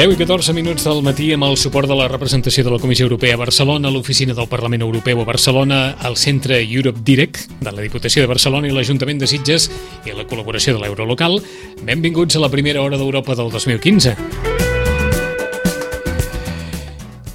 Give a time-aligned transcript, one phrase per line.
[0.00, 3.04] 10 i 14 minuts del matí amb el suport de la representació de la Comissió
[3.04, 7.82] Europea a Barcelona, l'Oficina del Parlament Europeu a Barcelona, el Centre Europe Direct de la
[7.84, 9.66] Diputació de Barcelona i l'Ajuntament de Sitges
[10.08, 11.36] i la col·laboració de l'Eurolocal.
[11.84, 14.14] Benvinguts a la primera hora d'Europa del 2015.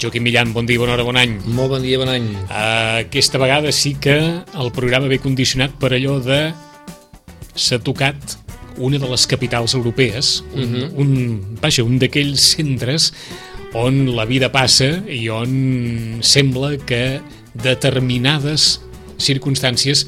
[0.01, 1.35] Joaquim Millan, bon dia, bona hora, bon any.
[1.45, 2.31] Molt bon dia, bon any.
[2.47, 6.47] Uh, aquesta vegada sí que el programa ve condicionat per allò de
[7.53, 8.39] s'ha tocat
[8.77, 10.91] una de les capitals europees, un, uh -huh.
[10.95, 13.13] un, vaja, un d'aquells centres
[13.73, 17.21] on la vida passa i on sembla que
[17.53, 18.79] determinades
[19.17, 20.05] circumstàncies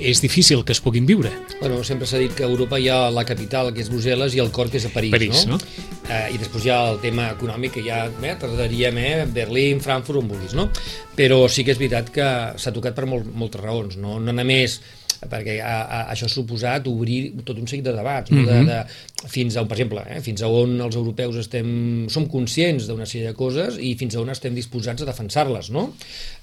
[0.00, 1.30] és difícil que es puguin viure.
[1.60, 4.40] Bueno, sempre s'ha dit que a Europa hi ha la capital, que és Brussel·les, i
[4.40, 5.58] el cor, que és a París, París no?
[5.58, 5.88] no?
[6.08, 10.22] Eh, I després hi ha el tema econòmic, que ja eh, tardaríem eh, Berlín, Frankfurt,
[10.22, 10.70] on vulguis, no?
[11.16, 14.16] Però sí que és veritat que s'ha tocat per molt, moltes raons, no?
[14.24, 14.80] No només
[15.28, 18.44] perquè a, a, això ha suposat obrir tot un seguit de debats, no?
[18.46, 18.68] de, mhm.
[18.70, 21.70] de, fins a, per exemple, eh, fins a on els europeus estem,
[22.12, 25.90] som conscients d'una sèrie de coses i fins a on estem disposats a defensar-les, no?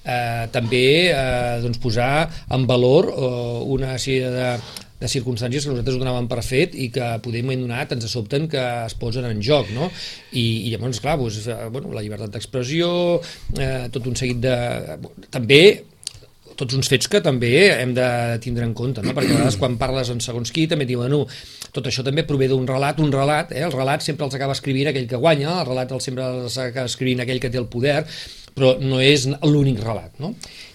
[0.04, 3.32] Eh, també eh, doncs posar en valor eh,
[3.78, 4.52] una sèrie de,
[5.00, 8.62] de circumstàncies que nosaltres ho donàvem per fet i que moment donat ens sobten que
[8.86, 9.90] es posen en joc, no?
[10.32, 12.90] I, i llavors, clar, doncs, eh, bueno, la llibertat d'expressió,
[13.58, 14.56] eh, tot un seguit de...
[15.30, 15.62] També
[16.58, 18.08] tots uns fets que també hem de
[18.42, 19.14] tindre en compte, no?
[19.14, 21.22] perquè a vegades quan parles en segons qui també diuen, no,
[21.74, 23.62] tot això també prové d'un relat, un relat, eh?
[23.68, 27.22] el relat sempre els acaba escrivint aquell que guanya, el relat sempre els acaba escrivint
[27.22, 28.02] aquell que té el poder,
[28.58, 30.16] però no és l'únic relat.
[30.18, 30.32] No?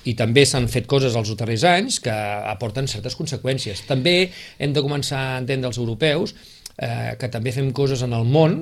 [0.08, 3.84] I també s'han fet coses els darrers anys que aporten certes conseqüències.
[3.90, 6.36] També hem de començar a entendre els europeus
[6.78, 8.62] eh, que també fem coses en el món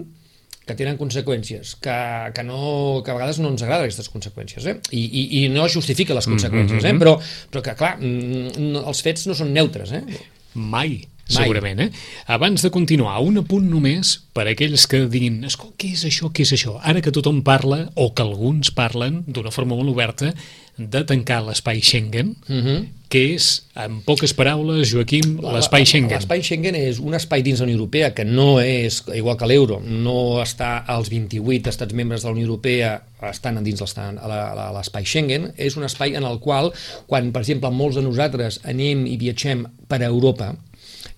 [0.67, 1.97] que tenen conseqüències, que,
[2.35, 4.75] que, no, que a vegades no ens agraden aquestes conseqüències, eh?
[4.93, 6.91] I, i, i no justifica les mm-hmm, conseqüències, eh?
[6.91, 7.01] Mm-hmm.
[7.01, 7.15] però,
[7.51, 9.95] però que, clar, mm, els fets no són neutres.
[9.97, 10.21] Eh?
[10.53, 10.99] Mai
[11.31, 11.79] segurament.
[11.79, 11.89] Eh?
[12.27, 16.45] Abans de continuar, un apunt només per a aquells que diguin què és això, què
[16.45, 16.77] és això?
[16.83, 20.33] Ara que tothom parla, o que alguns parlen d'una forma molt oberta,
[20.77, 22.67] de tancar l'espai Schengen, uh mhm.
[22.67, 22.87] -huh.
[23.09, 26.17] que és, en poques paraules, Joaquim, l'espai Schengen.
[26.17, 29.81] L'espai Schengen és un espai dins la Unió Europea que no és, igual que l'euro,
[29.85, 35.75] no està als 28 estats membres de la Unió Europea estan dins l'espai Schengen, és
[35.75, 36.71] un espai en el qual,
[37.05, 40.55] quan, per exemple, molts de nosaltres anem i viatgem per a Europa,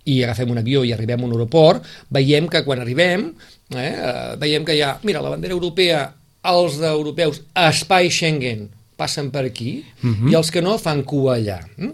[0.05, 3.33] i agafem un avió i arribem a un aeroport, veiem que quan arribem,
[3.75, 6.13] eh, eh veiem que hi ha, mira, la bandera europea,
[6.43, 8.69] els europeus, espai Schengen,
[9.03, 10.19] passen per aquí, uh mhm.
[10.23, 10.31] -huh.
[10.31, 11.59] i els que no fan cua allà.
[11.77, 11.91] Mm?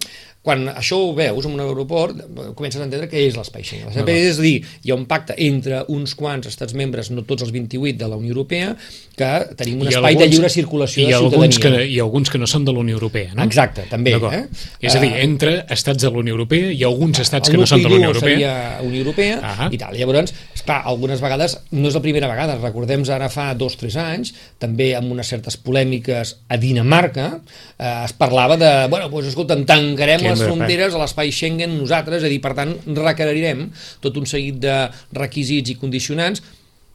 [0.50, 2.22] quan això ho veus en un aeroport,
[2.56, 3.90] comences a entendre què és l'espai Schengen.
[3.92, 4.28] L'espai no.
[4.30, 4.53] és a dir,
[4.88, 8.16] hi ha un pacte entre uns quants estats membres, no tots els 28 de la
[8.18, 8.72] Unió Europea,
[9.19, 12.40] que tenim un I espai alguns, de lliure circulació de alguns que, I alguns que
[12.40, 13.44] no són de la Unió Europea, no?
[13.44, 14.16] Exacte, també.
[14.16, 14.42] Eh?
[14.80, 17.68] És a dir, eh, entre estats de la Unió Europea i alguns estats que no
[17.68, 18.40] són de la Unió Europea.
[18.40, 18.53] seria
[18.88, 19.74] Unió Europea uh -huh.
[19.75, 19.98] i tal.
[20.00, 23.97] Llavors, esclar, algunes vegades, no és la primera vegada, recordem ara fa dos o tres
[24.00, 27.30] anys, també amb unes certes polèmiques a Dinamarca,
[27.78, 32.30] eh, es parlava de, bueno, doncs escolta'm, tancarem les fronteres a l'espai Schengen nosaltres, és
[32.30, 33.69] a dir, per tant, requerirem
[34.03, 34.78] tot un seguit de
[35.18, 36.44] requisits i condicionants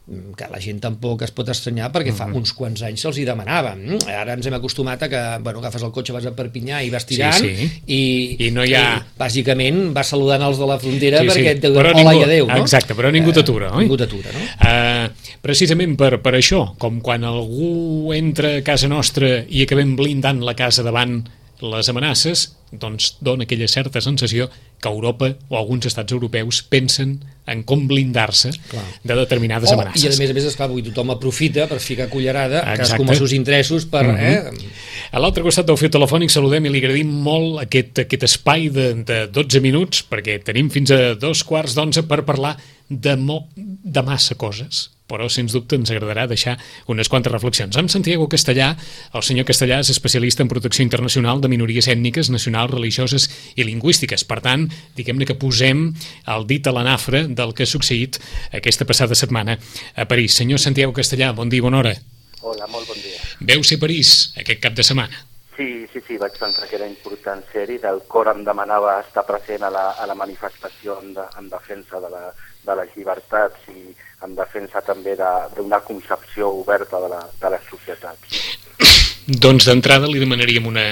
[0.05, 2.37] que la gent tampoc es pot estranyar perquè fa mm -hmm.
[2.37, 5.83] uns quants anys se'ls hi demanava mm, ara ens hem acostumat a que bueno, agafes
[5.83, 7.71] el cotxe, vas a Perpinyà i vas tirant sí, sí.
[7.87, 8.99] I, I no hi ha...
[8.99, 11.57] i, bàsicament vas saludant els de la frontera sí, perquè sí.
[11.57, 12.57] et diuen hola i adeu no?
[12.57, 14.41] exacte, però ningú t'atura uh, ningú t'atura no?
[14.61, 15.09] Uh,
[15.41, 20.55] precisament per, per això com quan algú entra a casa nostra i acabem blindant la
[20.55, 21.25] casa davant
[21.73, 24.49] les amenaces doncs dona aquella certa sensació
[24.83, 27.17] que Europa o alguns estats europeus pensen
[27.47, 30.03] en com blindar-se de determinades oh, amenaces.
[30.03, 32.99] I a més a més, esclar, avui tothom aprofita per ficar cullerada, Exacte.
[33.01, 34.05] com els seus interessos per...
[34.05, 34.63] Mm -hmm.
[34.63, 35.13] eh?
[35.13, 38.95] A l'altre costat del fil telefònic saludem i li agradim molt aquest, aquest espai de,
[39.05, 42.57] de 12 minuts, perquè tenim fins a dos quarts d'onze per parlar
[42.89, 46.57] de, mo, de massa coses però sens dubte ens agradarà deixar
[46.89, 47.77] unes quantes reflexions.
[47.77, 48.71] Amb Santiago Castellà,
[49.13, 54.25] el senyor Castellà és especialista en protecció internacional de minories ètniques, nacionals, religioses i lingüístiques.
[54.25, 54.67] Per tant,
[54.97, 55.91] diguem-ne que posem
[56.35, 58.19] el dit a la nafra del que ha succeït
[58.57, 59.59] aquesta passada setmana
[59.95, 60.41] a París.
[60.41, 61.95] Senyor Santiago Castellà, bon dia, bona hora.
[62.41, 63.21] Hola, molt bon dia.
[63.41, 65.25] Veu ser París aquest cap de setmana?
[65.57, 67.79] Sí, sí, sí, vaig pensar que era important ser-hi.
[67.87, 72.01] El cor em demanava estar present a la, a la manifestació en, de, en defensa
[72.03, 72.25] de, la,
[72.67, 77.67] de les llibertats i en defensa també d'una de, concepció oberta de, la, de les
[77.71, 78.39] societats.
[79.47, 80.87] Doncs d'entrada li demanaríem una,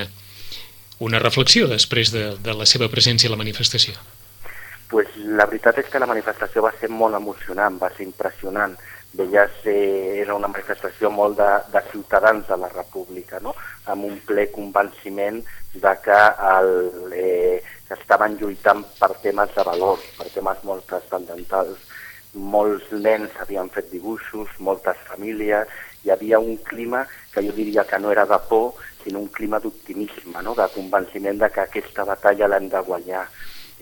[1.01, 3.97] una reflexió després de, de la seva presència a la manifestació?
[4.93, 8.77] Pues la veritat és que la manifestació va ser molt emocionant, va ser impressionant.
[9.17, 13.55] Veies, eh, era una manifestació molt de, de ciutadans de la república, no?
[13.93, 15.41] amb un ple convenciment
[15.75, 16.21] de que
[16.53, 16.73] el,
[17.17, 17.63] eh,
[17.93, 21.92] estaven lluitant per temes de valor, per temes molt transcendentals.
[22.33, 25.69] Molts nens havien fet dibuixos, moltes famílies,
[26.03, 28.75] hi havia un clima que jo diria que no era de por,
[29.05, 30.55] sinó un clima d'optimisme, no?
[30.55, 33.27] de convenciment de que aquesta batalla l'hem de guanyar.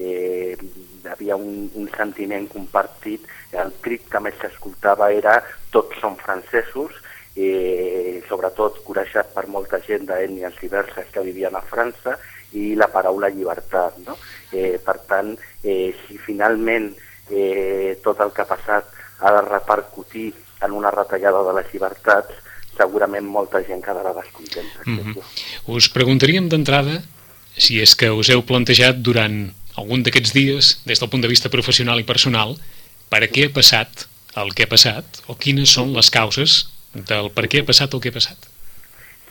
[0.00, 5.38] Eh, hi havia un, un sentiment compartit, el crit que més s'escoltava era
[5.70, 6.96] tots són francesos,
[7.37, 12.17] eh, sobretot corejat per molta gent d'ètnies diverses que vivien a França,
[12.53, 14.00] i la paraula llibertat.
[14.06, 14.17] No?
[14.53, 16.91] Eh, per tant, eh, si finalment
[17.31, 18.85] eh, tot el que ha passat
[19.21, 20.32] ha de repercutir
[20.62, 22.35] en una retallada de les llibertats,
[22.77, 24.85] segurament molta gent quedarà descontenta.
[24.85, 25.23] Mm -hmm.
[25.67, 27.03] Us preguntaríem d'entrada
[27.56, 31.49] si és que us heu plantejat durant algun d'aquests dies, des del punt de vista
[31.49, 32.56] professional i personal,
[33.11, 34.06] per a què ha passat
[34.37, 38.00] el que ha passat o quines són les causes del per què ha passat el
[38.00, 38.49] que ha passat.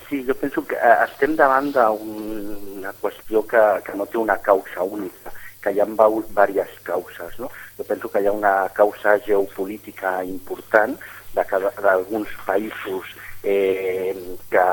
[0.10, 4.84] Sí, jo penso que eh, estem davant d'una qüestió que, que no té una causa
[4.84, 7.38] única, que hi ha diverses causes.
[7.40, 7.52] No?
[7.80, 10.98] Jo penso que hi ha una causa geopolítica important
[11.32, 13.08] d'alguns països
[13.42, 14.12] eh,
[14.52, 14.66] que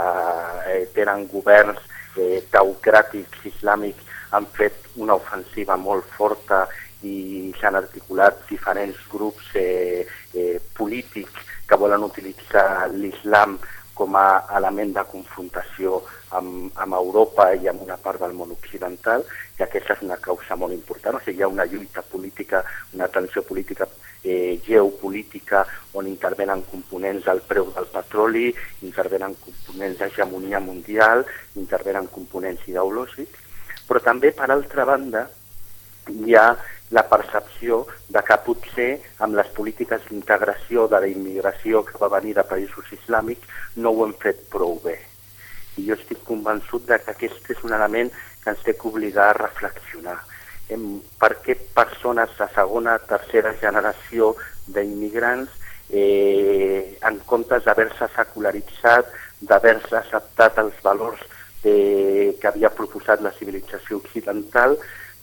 [0.72, 1.78] eh, tenen governs
[2.18, 4.02] eh, teocràtics islàmics
[4.34, 6.64] han fet una ofensiva molt forta
[7.06, 10.02] i s'han articulat diferents grups eh,
[10.34, 13.60] eh, polítics que volen utilitzar l'islam
[13.94, 14.28] com a
[14.58, 16.02] element de confrontació
[16.36, 19.24] amb, amb Europa i amb una part del món occidental,
[19.58, 21.16] i aquesta és una causa molt important.
[21.16, 22.62] O sigui, hi ha una lluita política,
[22.92, 23.88] una tensió política
[24.22, 25.64] eh, geopolítica
[25.94, 28.50] on intervenen components del preu del petroli,
[28.82, 31.24] intervenen components d'hegemonia mundial,
[31.54, 33.44] intervenen components ideològics,
[33.86, 35.28] però també, per altra banda,
[36.10, 36.48] hi ha
[36.90, 38.90] la percepció de que potser
[39.24, 44.06] amb les polítiques d'integració de la immigració que va venir de països islàmics no ho
[44.06, 44.98] hem fet prou bé.
[45.76, 48.10] I jo estic convençut de que aquest és un element
[48.42, 50.16] que ens té que obligar a reflexionar.
[50.66, 54.34] Per què persones de segona, tercera generació
[54.66, 55.52] d'immigrants,
[55.90, 61.20] eh, en comptes d'haver-se secularitzat, d'haver-se acceptat els valors
[61.62, 64.76] de, que havia proposat la civilització occidental,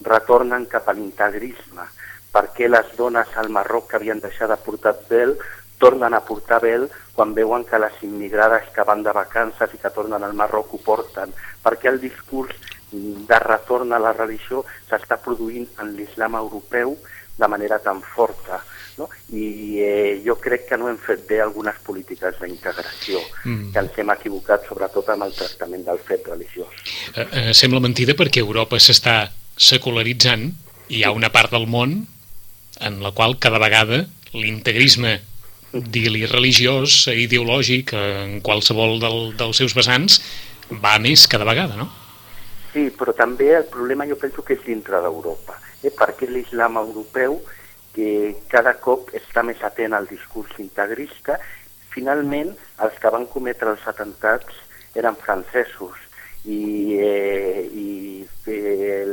[0.03, 1.85] retornen cap a l'integrisme,
[2.33, 5.35] perquè les dones al Marroc que havien deixat de portar vel
[5.83, 9.91] tornen a portar vel quan veuen que les immigrades que van de vacances i que
[9.93, 11.33] tornen al Marroc ho porten,
[11.63, 12.55] perquè el discurs
[12.93, 16.95] de retorn a la religió s'està produint en l'islam europeu
[17.37, 18.61] de manera tan forta.
[18.97, 19.07] No?
[19.33, 19.45] I
[19.81, 23.71] eh, jo crec que no hem fet bé algunes polítiques d'integració, mm.
[23.73, 26.69] que ens hem equivocat sobretot amb el tractament del fet religiós.
[27.15, 29.17] Eh, eh, sembla mentida perquè Europa s'està
[29.57, 30.51] secularitzant
[30.93, 32.03] i hi ha una part del món
[32.79, 34.03] en la qual cada vegada
[34.33, 35.19] l'integrisme
[35.73, 40.19] digue-li religiós, ideològic, en qualsevol del, dels seus vessants,
[40.83, 41.89] va més cada vegada, no?
[42.73, 45.91] Sí, però també el problema jo penso que és dintre d'Europa, eh?
[45.93, 47.41] perquè l'islam europeu,
[47.93, 51.37] que cada cop està més atent al discurs integrista,
[51.93, 54.57] finalment els que van cometre els atentats
[54.97, 55.99] eren francesos,
[56.43, 59.05] i, eh, i eh,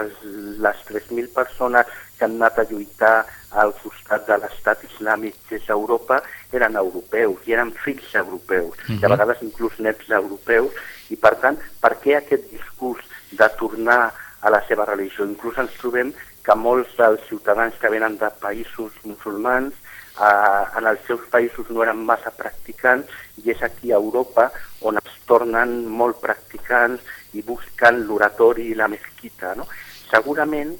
[0.00, 0.22] els,
[0.58, 3.16] les 3.000 persones que han anat a lluitar
[3.62, 6.20] al costat de l'estat islàmic des d'Europa
[6.52, 9.04] eren europeus i eren fills europeus, uh -huh.
[9.04, 9.12] a mhm.
[9.14, 10.72] vegades inclús nets europeus,
[11.10, 15.24] i per tant, per què aquest discurs de tornar a la seva religió?
[15.24, 16.12] Inclús ens trobem
[16.46, 21.82] que molts dels ciutadans que venen de països musulmans eh, en els seus països no
[21.82, 23.10] eren massa practicants
[23.42, 27.02] i és aquí a Europa on es tornen molt practicants
[27.34, 29.54] i busquen l'oratori i la mesquita.
[29.58, 29.66] No?
[30.10, 30.76] Segurament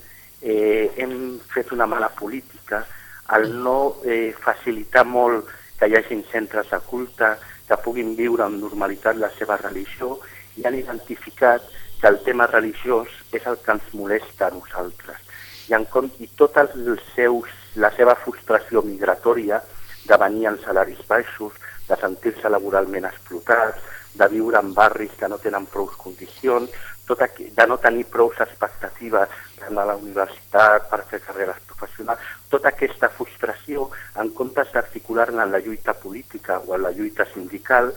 [0.47, 2.87] eh, hem fet una mala política
[3.35, 7.33] al no eh, facilitar molt que hi hagin centres de culte
[7.67, 10.15] que puguin viure amb normalitat la seva religió
[10.57, 11.67] i han identificat
[12.01, 15.19] que el tema religiós és el que ens molesta a nosaltres.
[15.67, 15.87] I, en,
[16.23, 19.59] i tot els seus, la seva frustració migratòria
[20.07, 23.83] de venir en salaris baixos, de sentir-se laboralment explotats,
[24.15, 26.71] de viure en barris que no tenen prou condicions,
[27.07, 32.21] tot aquí, de no tenir prou expectatives anar a la universitat, per fer carreres professionals,
[32.53, 37.93] tota aquesta frustració, en comptes d'articular-la en la lluita política o en la lluita sindical,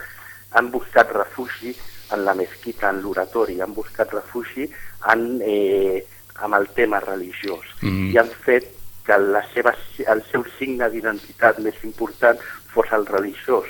[0.51, 1.75] han buscat refugi
[2.13, 4.69] en la mesquita, en l'oratori, han buscat refugi
[5.13, 8.13] en, eh, amb el tema religiós mm -hmm.
[8.13, 8.65] i han fet
[9.05, 9.73] que la seva,
[10.07, 12.39] el seu signe d'identitat més important
[12.73, 13.67] fos el religiós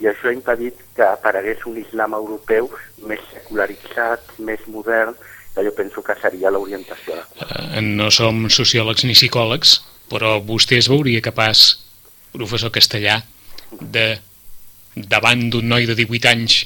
[0.00, 2.70] i això ha impedit que aparegués un islam europeu
[3.10, 5.14] més secularitzat, més modern,
[5.64, 7.18] jo penso que seria l'orientació.
[7.40, 9.78] Uh, no som sociòlegs ni psicòlegs,
[10.10, 11.78] però vostè es veuria capaç,
[12.32, 13.20] professor castellà,
[13.80, 14.06] de,
[14.94, 16.64] davant d'un noi de 18 anys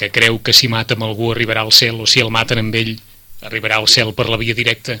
[0.00, 2.74] que creu que si mata amb algú arribarà al cel o si el maten amb
[2.74, 2.96] ell
[3.46, 4.96] arribarà al cel per la via directa,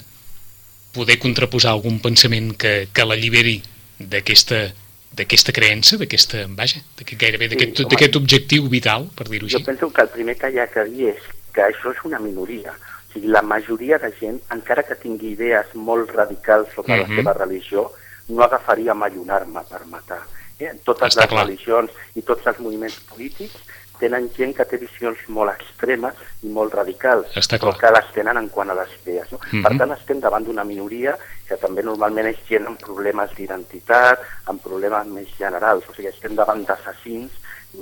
[0.92, 3.60] poder contraposar algun pensament que, que l'alliberi
[3.98, 4.68] d'aquesta
[5.10, 9.58] d'aquesta creença, d'aquesta, vaja, gairebé d'aquest sí, objectiu vital, per dir-ho així?
[9.58, 12.20] Jo penso que el primer que hi ha que dir és que això és una
[12.22, 12.74] minoria.
[13.10, 17.02] O sigui, la majoria de gent, encara que tingui idees molt radicals sobre uh -huh.
[17.02, 17.16] la mhm.
[17.16, 17.90] seva religió,
[18.28, 20.22] no agafaria mai una arma per matar.
[20.58, 20.72] Eh?
[20.84, 21.44] Totes Està les clar.
[21.44, 23.56] religions i tots els moviments polítics
[24.00, 28.40] tenen gent que té visions molt extremes i molt radicals, Està però que les tenen
[28.40, 29.28] en quant a les idees.
[29.32, 29.38] No?
[29.38, 29.62] Uh -huh.
[29.66, 31.16] Per tant, estem davant d'una minoria
[31.48, 36.34] que també normalment és gent amb problemes d'identitat, amb problemes més generals, o sigui, estem
[36.34, 37.30] davant d'assassins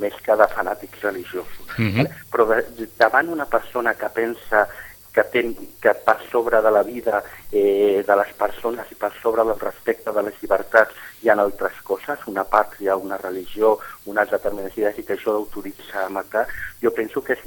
[0.00, 1.66] més que de fanàtics religiosos.
[1.76, 1.96] -huh.
[1.96, 2.10] vale?
[2.30, 2.44] Però
[2.98, 4.68] davant una persona que pensa
[5.14, 9.44] que, ten, que per sobre de la vida eh, de les persones i per sobre
[9.44, 14.76] del respecte de les llibertats hi ha altres coses, una pàtria, una religió, unes determinades
[14.78, 16.46] idees i que això l'autoritza a matar,
[16.82, 17.44] jo penso que és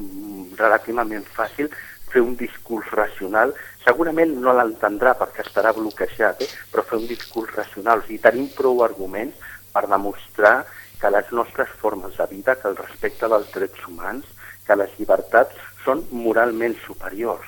[0.59, 1.71] relativament fàcil
[2.11, 3.53] fer un discurs racional,
[3.85, 6.49] segurament no l'entendrà perquè estarà bloquejat, eh?
[6.71, 9.37] però fer un discurs racional, o sigui, tenim prou arguments
[9.71, 10.65] per demostrar
[11.01, 14.27] que les nostres formes de vida, que el respecte dels drets humans,
[14.67, 17.47] que les llibertats són moralment superiors.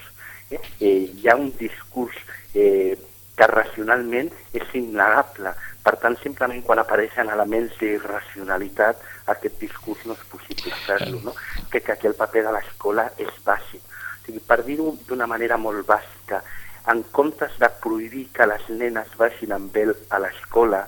[0.50, 0.60] Eh?
[0.80, 2.18] Eh, hi ha un discurs
[2.54, 2.98] eh,
[3.38, 5.54] que racionalment és innegable.
[5.84, 9.02] Per tant, simplement quan apareixen elements d'irracionalitat,
[9.34, 11.20] aquest discurs no és possible fer-lo.
[11.26, 11.34] No?
[11.72, 13.82] Que, que aquí el paper de l'escola és bàsic.
[13.84, 16.44] O sigui, per dir-ho d'una manera molt bàsica,
[16.88, 20.84] en comptes de prohibir que les nenes vagin amb vel a l'escola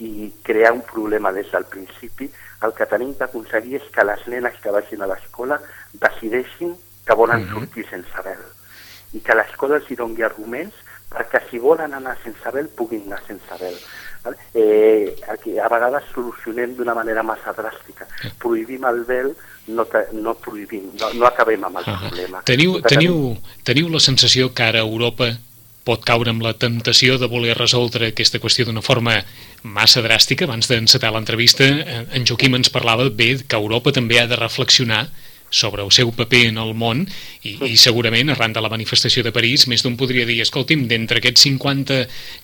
[0.00, 2.30] i crear un problema des del principi,
[2.64, 5.60] el que tenim d'aconseguir és que les nenes que vagin a l'escola
[5.92, 7.54] decideixin que volen mm -hmm.
[7.54, 8.42] sortir sense vel
[9.12, 10.74] i que l'escola els hi doni arguments
[11.10, 13.74] perquè si volen anar sense vel puguin anar sense vel.
[14.54, 18.06] Eh, aquí, a vegades solucionem d'una manera massa dràstica.
[18.38, 19.32] Prohibim el vel,
[19.74, 22.00] no, no prohibim, no, no acabem amb el uh -huh.
[22.06, 22.42] problema.
[22.44, 25.36] Teniu, teniu, teniu la sensació que ara Europa
[25.84, 29.24] pot caure amb la temptació de voler resoldre aquesta qüestió d'una forma
[29.62, 30.44] massa dràstica.
[30.44, 35.08] Abans d'encetar l'entrevista, en Joaquim ens parlava bé que Europa també ha de reflexionar
[35.50, 37.02] sobre el seu paper en el món
[37.42, 41.18] i, i segurament arran de la manifestació de París més d'un podria dir, escolti'm, d'entre
[41.20, 42.00] aquests 50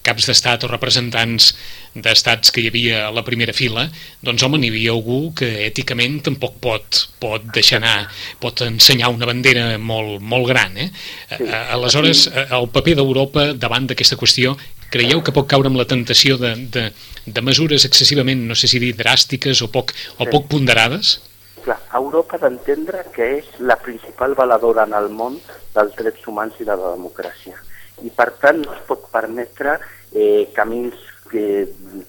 [0.06, 1.52] caps d'estat o representants
[1.96, 3.86] d'estats que hi havia a la primera fila,
[4.26, 8.10] doncs home, n'hi havia algú que èticament tampoc pot, pot deixar anar,
[8.42, 10.76] pot ensenyar una bandera molt, molt gran.
[10.76, 10.90] Eh?
[11.30, 11.48] Sí.
[11.78, 14.56] Aleshores, el paper d'Europa davant d'aquesta qüestió
[14.92, 16.90] creieu que pot caure amb la tentació de, de,
[17.26, 21.16] de mesures excessivament, no sé si dir, dràstiques o poc, o poc ponderades?
[21.66, 25.38] Clar, Europa d'entendre que és la principal valedora en el món
[25.74, 27.58] dels drets humans i de la democràcia.
[28.06, 29.78] I per tant no es pot permetre
[30.12, 30.96] eh, camins
[31.34, 31.66] eh,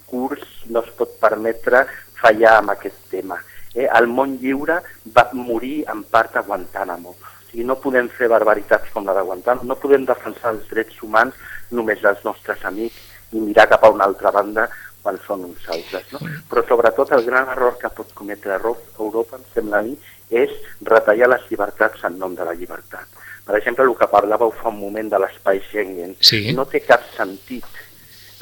[0.09, 1.85] curts, no es pot permetre
[2.21, 3.39] fallar amb aquest tema.
[3.73, 4.81] Eh, el món lliure
[5.15, 7.15] va morir en part a Guantánamo.
[7.17, 11.01] O sigui, no podem fer barbaritats com la de Guantánamo, no podem defensar els drets
[11.01, 11.37] humans
[11.71, 12.99] només dels nostres amics
[13.35, 14.69] i mirar cap a una altra banda
[15.07, 16.11] quan són uns altres.
[16.11, 16.19] No?
[16.51, 19.95] Però sobretot el gran error que pot cometre Europa, em sembla a mi,
[20.35, 20.51] és
[20.83, 23.23] retallar les llibertats en nom de la llibertat.
[23.47, 26.17] Per exemple, el que parlàveu fa un moment de l'espai Schengen.
[26.19, 26.41] Sí.
[26.57, 27.63] No té cap sentit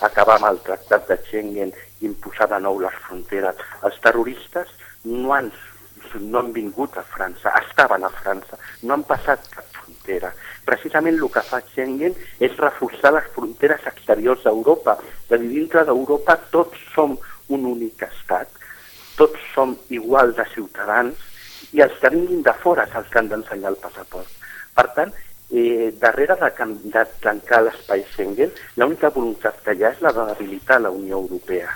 [0.07, 3.61] acabar amb el tractat de Schengen i imposar de nou les fronteres.
[3.85, 4.73] Els terroristes
[5.05, 5.51] no han,
[6.25, 10.33] no han vingut a França, estaven a França, no han passat cap frontera
[10.65, 14.97] precisament el que fa Schengen és reforçar les fronteres exteriors d'Europa.
[15.29, 17.17] De dintre d'Europa tots som
[17.53, 18.49] un únic estat,
[19.17, 21.21] tots som igual de ciutadans
[21.75, 24.29] i els que vinguin de fora els que han d'ensenyar el passaport.
[24.75, 25.13] Per tant,
[25.51, 26.51] eh, darrere de,
[26.93, 31.21] de tancar l'espai Schengen, l'única voluntat que hi ha és la de debilitar la Unió
[31.21, 31.71] Europea.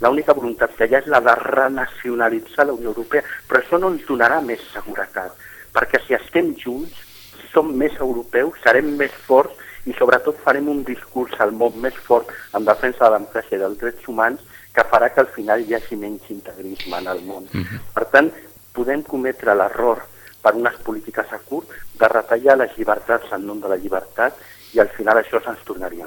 [0.00, 3.92] L'única voluntat que hi ha és la de renacionalitzar la Unió Europea, però això no
[3.92, 5.36] ens donarà més seguretat,
[5.74, 7.09] perquè si estem junts
[7.52, 9.56] som més europeus, serem més forts
[9.88, 13.62] i sobretot farem un discurs al món més fort en defensa de la democràcia i
[13.62, 14.40] dels drets humans
[14.74, 17.48] que farà que al final hi hagi menys integrisme en el món.
[17.52, 17.64] Mhm.
[17.64, 17.80] -huh.
[17.94, 18.30] Per tant,
[18.72, 20.02] podem cometre l'error
[20.42, 24.34] per unes polítiques a curt de retallar les llibertats en nom de la llibertat
[24.72, 26.06] i al final això se'ns tornaria.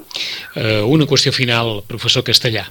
[0.56, 2.66] Uh, una qüestió final, professor Castellà,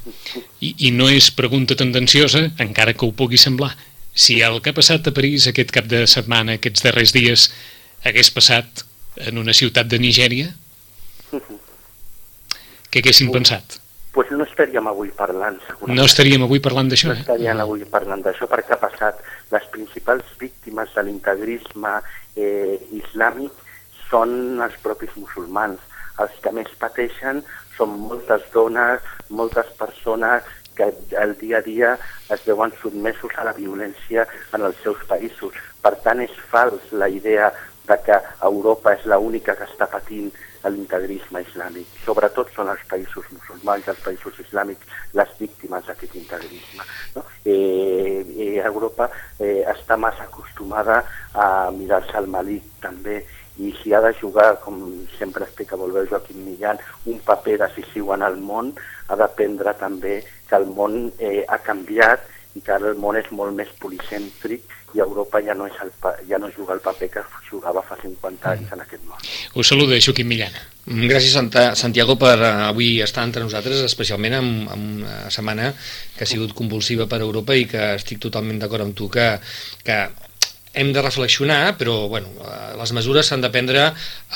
[0.60, 3.76] I, i no és pregunta tendenciosa, encara que ho pugui semblar.
[4.14, 7.50] Si el que ha passat a París aquest cap de setmana, aquests darrers dies,
[8.04, 8.84] hagués passat
[9.28, 10.50] en una ciutat de Nigèria,
[12.92, 13.78] què haguessin uh, pensat?
[14.12, 15.96] Pues no estaríem avui parlant, segurament.
[15.96, 17.64] No estaríem avui parlant d'això, No estaríem eh?
[17.64, 19.22] avui parlant d'això perquè ha passat.
[19.52, 21.90] les principals víctimes de l'integrisme
[22.36, 23.52] eh, islàmic
[24.08, 25.80] són els propis musulmans.
[26.20, 27.42] Els que més pateixen
[27.76, 30.44] són moltes dones, moltes persones
[30.76, 30.88] que
[31.20, 31.90] el dia a dia
[32.32, 35.52] es veuen sotmesos a la violència en els seus països.
[35.84, 37.50] Per tant, és fals la idea
[37.88, 38.16] de que
[38.48, 40.30] Europa és l'única que està patint
[40.70, 41.88] l'integrisme islàmic.
[42.04, 44.86] Sobretot són els països musulmans, els països islàmics,
[45.18, 46.86] les víctimes d'aquest integrisme.
[47.16, 47.24] No?
[47.44, 49.08] Eh, eh, Europa
[49.38, 51.02] eh, està massa acostumada
[51.34, 53.24] a mirar-se al malic també
[53.58, 54.78] i si ha de jugar, com
[55.18, 58.72] sempre explica molt bé Joaquim Millan, un paper decisiu en el món,
[59.08, 62.24] ha d'aprendre també que el món eh, ha canviat
[62.56, 65.92] i que ara el món és molt més policèntric i Europa ja no, és el,
[66.28, 69.22] ja no juga el paper que jugava fa 50 anys en aquest món.
[69.58, 70.64] Us saluda Joaquim Millana.
[70.86, 75.70] Mm, gràcies, Santa, Santiago, per uh, avui estar entre nosaltres, especialment en, en una setmana
[76.16, 79.28] que ha sigut convulsiva per Europa i que estic totalment d'acord amb tu que,
[79.86, 79.98] que
[80.74, 83.84] hem de reflexionar, però bueno, eh, les mesures s'han de prendre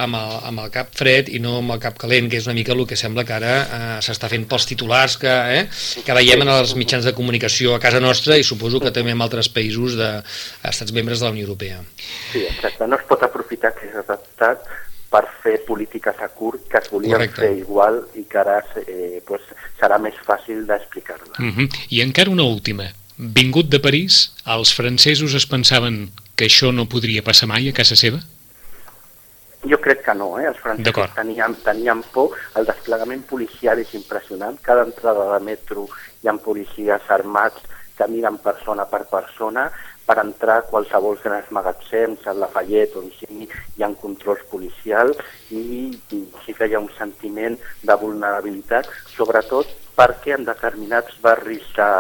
[0.04, 2.56] amb el, amb el cap fred i no amb el cap calent, que és una
[2.58, 5.62] mica el que sembla que ara eh, s'està fent pels titulars que, eh,
[6.04, 9.22] que veiem en els mitjans de comunicació a casa nostra i suposo que també en
[9.24, 10.10] altres països de
[10.68, 11.80] estats membres de la Unió Europea.
[12.32, 12.86] Sí, exacte.
[12.86, 14.68] No es pot aprofitar que és adaptat
[15.08, 17.40] per fer polítiques a curt que es volien Correcte.
[17.40, 19.40] fer igual i que ara eh, pues,
[19.80, 21.38] serà més fàcil d'explicar-la.
[21.38, 21.68] Uh -huh.
[21.88, 22.90] I encara una última.
[23.16, 27.96] Vingut de París, els francesos es pensaven que això no podria passar mai a casa
[27.98, 28.20] seva?
[29.66, 30.46] Jo crec que no, eh?
[30.46, 35.88] els francesos tenien, tenien por, el desplegament policial és impressionant, cada entrada de metro
[36.22, 37.64] hi ha policies armats
[37.96, 39.70] que miren persona per persona,
[40.06, 45.18] per entrar a qualsevol grans magatzems, a Lafayette, on sigui, hi ha controls policials
[45.50, 51.66] i, i sí que hi ha un sentiment de vulnerabilitat, sobretot perquè en determinats barris
[51.74, 51.90] de,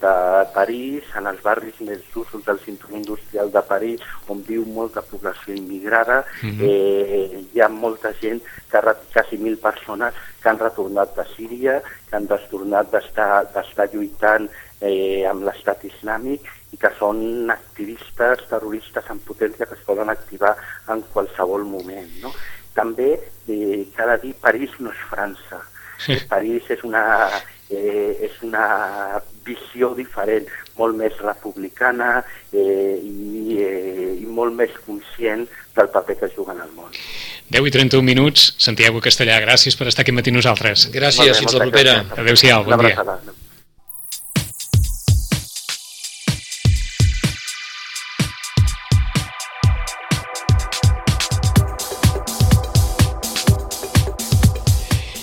[0.00, 0.14] de
[0.54, 4.00] París, en els barris més usos del cinturó industrial de París,
[4.32, 6.68] on viu molta població immigrada, mm -hmm.
[6.68, 8.80] eh, hi ha molta gent, que,
[9.12, 14.48] quasi mil persones, que han retornat de Síria, que han tornat d'estar lluitant
[14.80, 20.56] eh, amb l'estat islàmic i que són activistes, terroristes en potència que es poden activar
[20.88, 22.08] en qualsevol moment.
[22.22, 22.32] No?
[22.74, 23.10] També
[23.48, 25.60] eh, cada dir París no és França.
[26.02, 26.16] Sí.
[26.28, 27.02] París és una,
[27.72, 30.46] eh, és una visió diferent,
[30.78, 36.72] molt més republicana eh, i, eh, i molt més conscient del paper que juguen al
[36.76, 36.92] món.
[37.52, 38.52] 10 i 31 minuts.
[38.62, 40.88] Santiago Castellà, gràcies per estar aquí matí nosaltres.
[40.94, 42.00] Gràcies, fins la propera.
[42.16, 43.06] Adéu-siau, bon dia.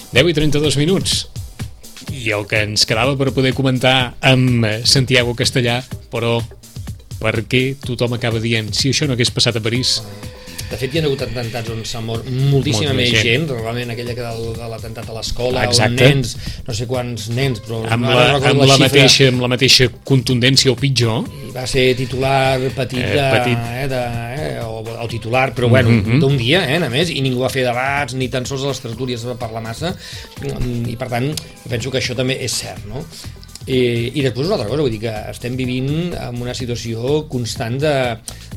[0.09, 1.27] Deu i 32 minuts
[2.13, 5.79] i el que ens quedava per poder comentar amb Santiago Castellà,
[6.11, 6.39] però
[7.19, 9.99] per què tothom acaba dient si això no hagués passat a París
[10.69, 13.25] de fet, hi ha hagut atemptats on s'ha mort moltíssima més gent.
[13.25, 16.35] gent, realment aquella que del, de l'atemptat a l'escola, on nens,
[16.67, 19.89] no sé quants nens, però amb, no la, amb, la, la mateixa, amb la mateixa
[20.05, 21.25] contundència o pitjor.
[21.49, 23.65] I va ser titular petit, eh, de, petit.
[23.79, 24.03] Eh, de,
[24.37, 26.19] eh, o, o titular, però bueno, mm -hmm.
[26.21, 28.79] d'un dia, eh, a més, i ningú va fer debats, ni tan sols a les
[28.79, 29.95] tertúlies va parlar massa,
[30.85, 31.33] i per tant,
[31.69, 33.05] penso que això també és cert, no?
[33.69, 33.79] I,
[34.17, 37.95] i després una altra cosa, vull dir que estem vivint en una situació constant de,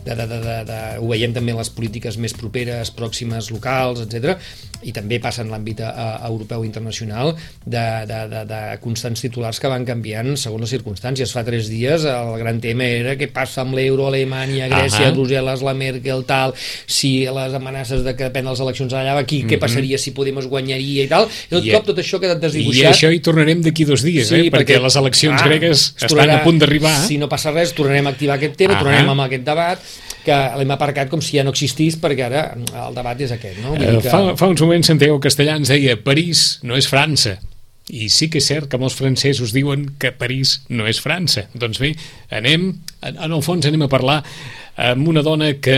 [0.04, 4.02] de, de, de, de, de ho veiem també en les polítiques més properes, pròximes, locals,
[4.06, 4.38] etc.
[4.82, 5.90] i també passa en l'àmbit eh,
[6.26, 11.34] europeu i internacional de, de, de, de constants titulars que van canviant segons les circumstàncies.
[11.34, 15.18] Fa tres dies el gran tema era què passa amb l'euro, Alemanya, Grècia, uh -huh.
[15.20, 16.54] Brussel·les, la Merkel, tal,
[16.86, 19.50] si les amenaces de que depèn de les eleccions allà, aquí, uh -huh.
[19.50, 19.60] què mhm.
[19.60, 22.82] passaria si Podemos guanyaria i tal, i tot I, cop tot això queda desdibuixat.
[22.82, 24.50] I això hi tornarem d'aquí dos dies, sí, eh?
[24.50, 26.94] perquè, perquè les eleccions ah, gregues estan a punt d'arribar.
[27.04, 30.40] Si no passa res, tornarem a activar aquest tema, ah tornarem amb aquest debat, que
[30.58, 32.44] l'hem aparcat com si ja no existís, perquè ara
[32.86, 33.58] el debat és aquest.
[33.62, 33.74] No?
[33.74, 34.10] Vull uh, que...
[34.10, 37.36] fa, fa uns moments Santiago Castellà ens deia París no és França.
[37.92, 41.48] I sí que és cert que molts francesos diuen que París no és França.
[41.58, 41.92] Doncs bé,
[42.30, 42.70] anem,
[43.02, 44.20] en el fons anem a parlar
[44.78, 45.76] amb una dona que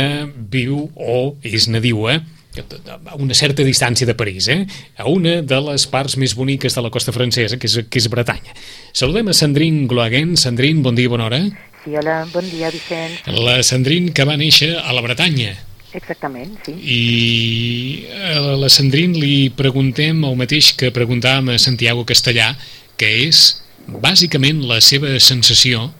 [0.53, 2.21] viu o és nadiua
[2.61, 4.67] a una certa distància de París, eh?
[4.97, 8.09] a una de les parts més boniques de la costa francesa, que és, que és
[8.13, 8.55] Bretanya.
[8.93, 10.37] Saludem a Sandrine Gloaguen.
[10.41, 11.43] Sandrine, bon dia, bona hora.
[11.85, 13.27] Sí, hola, bon dia, Vicenç.
[13.45, 15.55] La Sandrine que va néixer a la Bretanya.
[15.95, 16.75] Exactament, sí.
[16.75, 22.51] I a la Sandrine li preguntem el mateix que preguntàvem a Santiago Castellà,
[22.99, 23.45] que és
[23.87, 25.91] bàsicament la seva sensació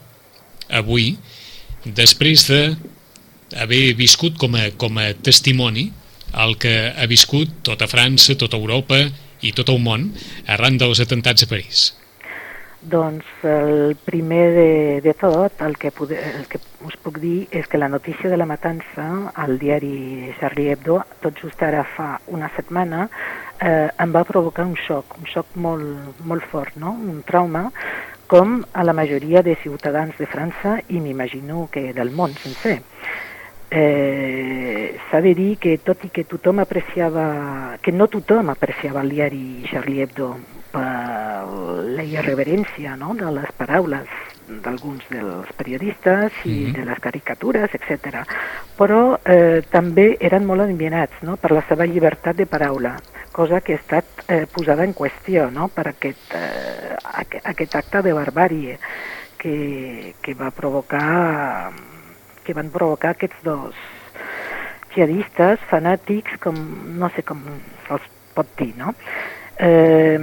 [0.67, 1.13] avui,
[1.85, 2.61] després de
[3.61, 5.91] haver viscut com a, com a testimoni
[6.43, 8.99] el que ha viscut tota França, tota Europa
[9.45, 10.09] i tot el món
[10.51, 11.91] arran dels atentats a París.
[12.85, 14.71] Doncs el primer de,
[15.01, 18.37] de tot, el que, poder, el que us puc dir és que la notícia de
[18.37, 23.07] la matança al diari Charlie Hebdo, tot just ara fa una setmana,
[23.57, 26.93] eh, em va provocar un xoc, un xoc molt, molt fort, no?
[26.93, 27.71] un trauma,
[28.27, 32.79] com a la majoria de ciutadans de França i m'imagino que del món sencer.
[33.75, 39.11] Eh, S'ha de dir que tot i que tothom apreciava, que no tothom apreciava el
[39.11, 40.29] diari Charlie Hebdo
[40.71, 41.43] per
[41.97, 43.13] la irreverència no?
[43.19, 44.09] de les paraules
[44.63, 46.73] d'alguns dels periodistes i mm -hmm.
[46.77, 48.23] de les caricatures, etc.
[48.77, 51.35] Però eh, també eren molt envianats no?
[51.37, 52.95] per la seva llibertat de paraula,
[53.31, 55.67] cosa que ha estat eh, posada en qüestió no?
[55.67, 56.95] per aquest, eh,
[57.43, 58.79] aquest acte de barbàrie
[59.37, 61.71] que, que va provocar
[62.45, 63.75] que van provocar aquests dos
[64.95, 66.61] jihadistes fanàtics, com
[67.01, 67.41] no sé com
[67.87, 68.05] se'ls
[68.35, 68.93] pot dir, no?
[69.59, 70.19] Eh,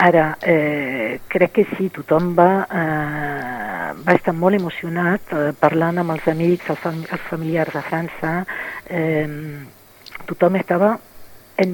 [0.00, 6.14] Ara, eh, crec que sí, tothom va, eh, va estar molt emocionat eh, parlant amb
[6.14, 8.34] els amics, els, fam els familiars a França.
[8.86, 9.26] Eh,
[10.30, 10.92] tothom estava
[11.58, 11.72] en,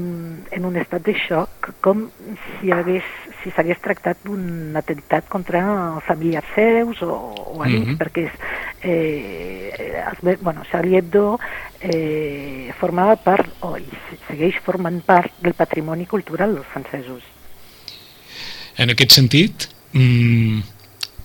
[0.51, 2.07] en un estat de xoc, com
[2.55, 3.05] si hagués
[3.45, 5.61] si s'hagués tractat d'un atemptat contra
[6.07, 7.99] familiars seus o, o amics, mm -hmm.
[8.01, 8.33] perquè és,
[8.83, 11.39] eh, els, bueno, Charlie Hebdo
[11.81, 13.77] eh, formava part, o
[14.29, 17.23] segueix formant part del patrimoni cultural dels francesos.
[18.77, 20.63] En aquest sentit, mmm,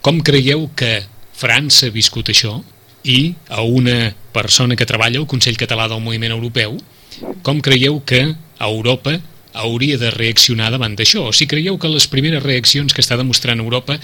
[0.01, 1.03] com creieu que
[1.33, 2.61] França ha viscut això
[3.03, 6.77] i a una persona que treballa al Consell Català del Moviment Europeu,
[7.41, 9.19] com creieu que Europa
[9.61, 11.29] hauria de reaccionar davant d'això?
[11.35, 13.99] Si creieu que les primeres reaccions que està demostrant Europa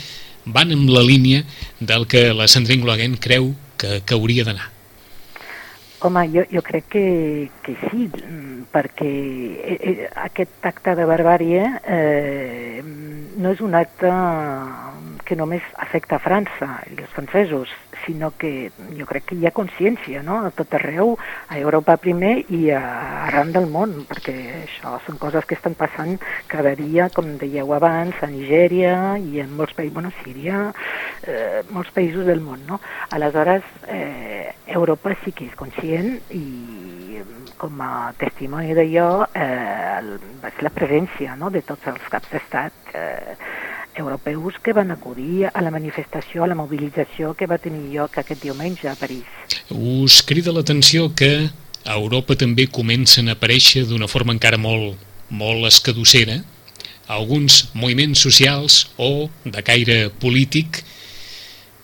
[0.46, 1.44] van en la línia
[1.80, 4.70] del que la Sandrine Gloaguen creu que, que hauria d'anar?
[6.06, 7.06] Home, jo, jo crec que,
[7.66, 8.06] que sí,
[8.70, 14.12] perquè eh, eh, aquest acte de barbàrie eh, no és un acte
[15.26, 17.72] que només afecta a França i els francesos,
[18.06, 20.40] sinó que jo crec que hi ha consciència no?
[20.46, 21.16] a tot arreu,
[21.50, 22.82] a Europa primer i a,
[23.26, 26.16] arran del món, perquè això són coses que estan passant
[26.52, 30.70] cada dia, com dèieu abans, a Nigèria i en molts països, bueno, Síria,
[31.28, 32.66] eh, molts països del món.
[32.70, 32.80] No?
[33.16, 36.46] Aleshores, eh, Europa sí que és conscient i
[37.58, 40.02] com a testimoni d'allò eh,
[40.56, 41.50] ser la presència no?
[41.54, 43.36] de tots els caps d'estat eh,
[43.98, 48.44] europeus que van acudir a la manifestació, a la mobilització que va tenir lloc aquest
[48.44, 49.24] diumenge a París.
[49.70, 51.50] Us crida l'atenció que
[51.86, 54.98] a Europa també comencen a aparèixer d'una forma encara molt,
[55.30, 56.42] molt escadossera
[57.08, 60.82] alguns moviments socials o de caire polític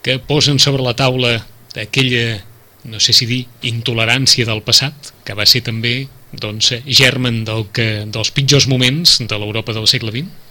[0.02, 1.36] que posen sobre la taula
[1.78, 2.42] aquella
[2.84, 8.08] no sé si dir, intolerància del passat, que va ser també doncs, germen del que,
[8.10, 10.51] dels pitjors moments de l'Europa del segle XX?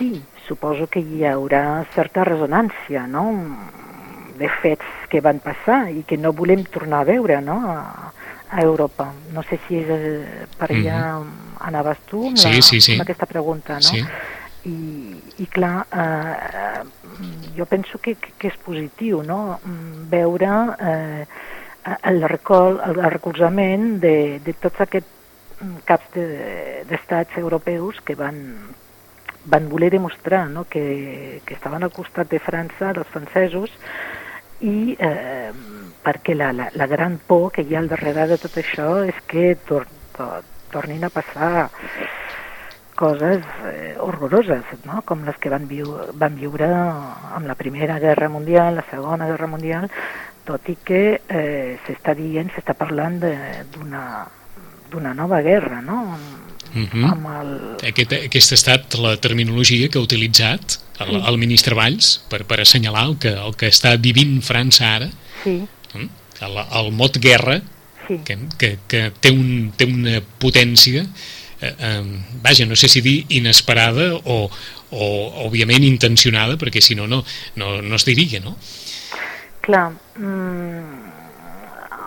[0.00, 0.16] Sí,
[0.48, 3.28] suposo que hi haurà certa resonància, no?,
[4.40, 8.10] de fets que van passar i que no volem tornar a veure, no?, a,
[8.50, 9.10] a Europa.
[9.36, 11.66] No sé si és eh, per allà mm -hmm.
[11.68, 12.92] anaves tu amb, sí, la, sí, sí.
[12.92, 13.92] amb aquesta pregunta, no?
[13.92, 14.04] Sí
[14.64, 16.82] i, i clar, eh,
[17.56, 19.58] jo penso que, que és positiu no?
[20.10, 21.24] veure eh,
[22.10, 25.16] el, recol, el recolzament de, de tots aquests
[25.88, 28.36] caps d'estats de, europeus que van,
[29.44, 30.64] van voler demostrar no?
[30.64, 33.72] que, que estaven al costat de França, dels francesos,
[34.60, 35.50] i eh,
[36.04, 39.16] perquè la, la, la gran por que hi ha al darrere de tot això és
[39.28, 41.70] que tor, tor, tornin a passar
[43.00, 45.00] coses eh, horroroses, no?
[45.08, 45.88] com les que van, viu
[46.20, 49.88] van viure amb la Primera Guerra Mundial, la Segona Guerra Mundial,
[50.44, 53.16] tot i que eh, s'està dient, s'està parlant
[53.72, 56.02] d'una nova guerra, no?
[56.74, 57.10] Uh -huh.
[57.10, 57.88] amb el...
[57.88, 61.22] Aquest, aquesta ha estat la terminologia que ha utilitzat el, sí.
[61.26, 65.10] el ministre Valls per, per assenyalar el que, el que està vivint França ara.
[65.44, 65.62] Sí.
[65.94, 66.08] Mm?
[66.40, 67.60] El, el mot guerra,
[68.06, 68.20] sí.
[68.24, 71.06] que, que, que té, un, té una potència
[71.60, 72.04] eh, eh,
[72.42, 74.50] vaja, no sé si dir inesperada o,
[74.90, 75.06] o
[75.46, 77.24] òbviament intencionada, perquè si no, no,
[77.56, 78.56] no, no es diria, no?
[79.60, 81.10] Clar, mm,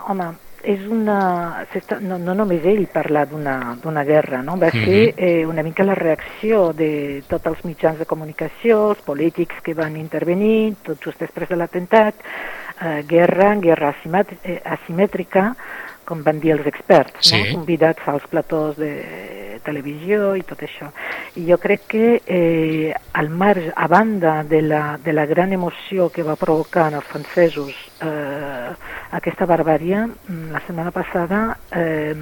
[0.08, 0.32] home,
[0.64, 1.66] és una...
[2.00, 4.56] No, no només ell parlar d'una guerra, no?
[4.60, 5.14] Va ser mhm.
[5.16, 9.98] eh, una mica la reacció de tots els mitjans de comunicació, els polítics que van
[10.00, 12.22] intervenir, tot just després de l'atemptat,
[12.80, 13.94] eh, guerra, guerra
[14.42, 15.52] eh, asimètrica,
[16.04, 17.38] com van dir els experts, sí.
[17.38, 17.58] no?
[17.60, 18.92] convidats als platós de
[19.64, 20.90] televisió i tot això.
[21.40, 26.10] I jo crec que eh, al marge, a banda de la, de la gran emoció
[26.12, 28.74] que va provocar en els francesos eh,
[29.18, 32.14] aquesta barbària, mm, la setmana passada eh,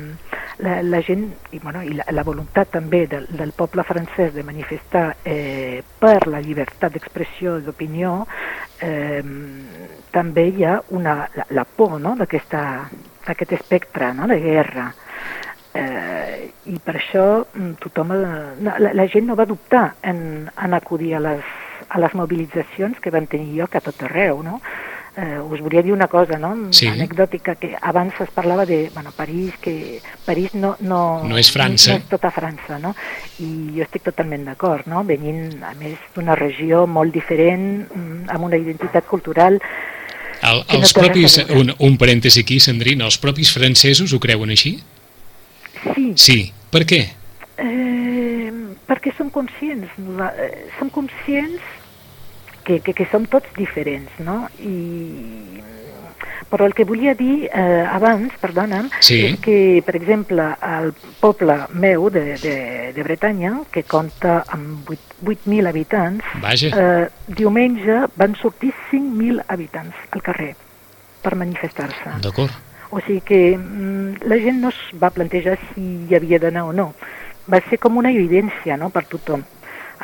[0.59, 4.45] la, la gent i, bueno, i la, la voluntat també del, del poble francès de
[4.45, 8.15] manifestar eh, per la llibertat d'expressió i d'opinió
[8.81, 9.23] eh,
[10.13, 12.15] també hi ha una, la, la por no?
[12.19, 14.29] d'aquest espectre no?
[14.29, 14.91] de guerra
[15.75, 21.15] eh, i per això mm, tothom, la, la gent no va dubtar en, en acudir
[21.17, 21.53] a les,
[21.89, 24.61] a les mobilitzacions que van tenir lloc a tot arreu, no?
[25.15, 26.73] Eh, us volia dir una cosa, no?
[26.73, 26.87] Sí.
[26.89, 30.77] Anecdòtica, que abans es parlava de, bueno, París, que París no...
[30.81, 31.93] No, no és França.
[31.93, 32.95] No és tota França, no?
[33.45, 35.05] I jo estic totalment d'acord, no?
[35.05, 39.61] Venint, a més, d'una regió molt diferent, mm, amb una identitat cultural
[40.43, 44.75] el, els no propis, un, un parèntesi aquí, Sandrina, els propis francesos ho creuen així?
[45.83, 46.07] Sí.
[46.19, 46.39] Sí.
[46.73, 47.03] Per què?
[47.63, 48.51] Eh,
[48.89, 49.93] perquè som conscients.
[50.33, 51.63] Eh, som conscients
[52.65, 54.47] que, que, que som tots diferents, no?
[54.61, 55.63] I,
[56.53, 59.23] però el que volia dir eh, abans, perdona'm, sí.
[59.25, 60.91] és que, per exemple, el
[61.23, 62.57] poble meu de, de,
[62.93, 66.69] de Bretanya, que compta amb 8.000 habitants, Vaja.
[66.77, 67.07] eh,
[67.41, 70.51] diumenge van sortir 5.000 habitants al carrer
[71.25, 72.19] per manifestar-se.
[72.21, 72.53] D'acord.
[72.93, 76.77] O sigui que mm, la gent no es va plantejar si hi havia d'anar o
[76.77, 76.91] no.
[77.49, 79.41] Va ser com una evidència no, per tothom.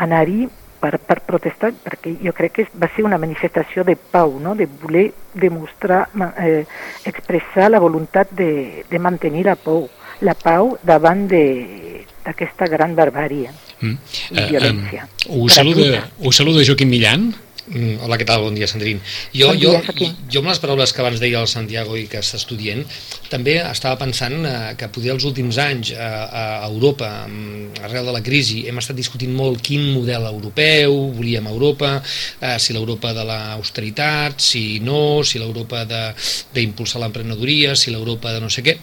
[0.01, 0.47] Anar-hi
[0.81, 4.55] per, per protestar, perquè jo crec que va ser una manifestació de pau, no?
[4.59, 6.07] de voler demostrar,
[6.43, 6.65] eh,
[7.09, 9.89] expressar la voluntat de, de mantenir la pau,
[10.27, 13.97] la pau davant d'aquesta gran barbària mm.
[14.35, 15.07] i uh, violència.
[15.29, 17.31] Um, ho, saluda, ho saluda Joaquim Millan.
[17.69, 18.41] Mm, hola, què tal?
[18.47, 19.01] Bon dia, Sandrín.
[19.35, 22.23] Jo, bon dia, jo, jo amb les paraules que abans deia el Santiago i que
[22.23, 22.81] està estudiant,
[23.29, 28.15] també estava pensant eh, que poder els últims anys eh, a Europa, mm, arrel de
[28.17, 31.93] la crisi, hem estat discutint molt quin model europeu volíem a Europa,
[32.41, 38.49] eh, si l'Europa de l'austeritat, si no, si l'Europa d'impulsar l'emprenedoria, si l'Europa de no
[38.49, 38.79] sé què,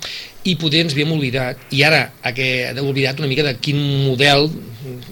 [0.46, 4.50] i poder ens havíem oblidat, i ara hem oblidat una mica de quin model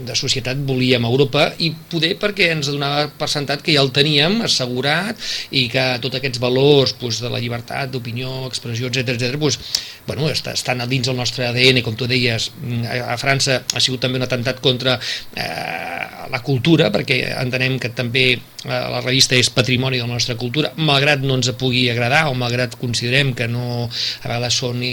[0.06, 3.92] de societat volíem a Europa i poder perquè ens donava per sentat que ja el
[3.96, 5.18] teníem assegurat
[5.56, 9.60] i que tots aquests valors pues, de la llibertat d'opinió, expressió, etc etc pues,
[10.08, 12.52] bueno, estan dins del nostre ADN, com tu deies,
[12.92, 18.26] a França ha sigut també un atemptat contra eh, la cultura, perquè entenem que també
[18.34, 22.38] eh, la revista és patrimoni de la nostra cultura, malgrat no ens pugui agradar o
[22.38, 24.84] malgrat considerem que no a vegades són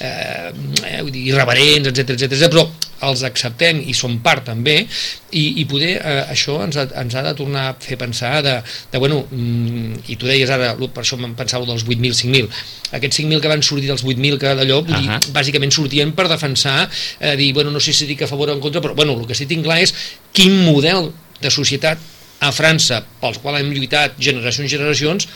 [0.00, 0.52] eh,
[1.00, 2.66] vull dir, irreverents, etc etc però
[3.06, 7.22] els acceptem i som part també i, i poder eh, això ens ha, ens ha
[7.26, 8.56] de tornar a fer pensar de,
[8.92, 13.22] de bueno, mm, i tu deies ara, per això em pensava dels 8.000, 5.000 aquests
[13.22, 15.32] 5.000 que van sortir dels 8.000 que d'allò, uh -huh.
[15.34, 16.88] bàsicament sortien per defensar,
[17.20, 19.26] eh, dir, bueno, no sé si dic a favor o en contra, però bueno, el
[19.26, 19.94] que sí tinc clar és
[20.32, 21.98] quin model de societat
[22.40, 25.28] a França, pel qual hem lluitat generacions i generacions,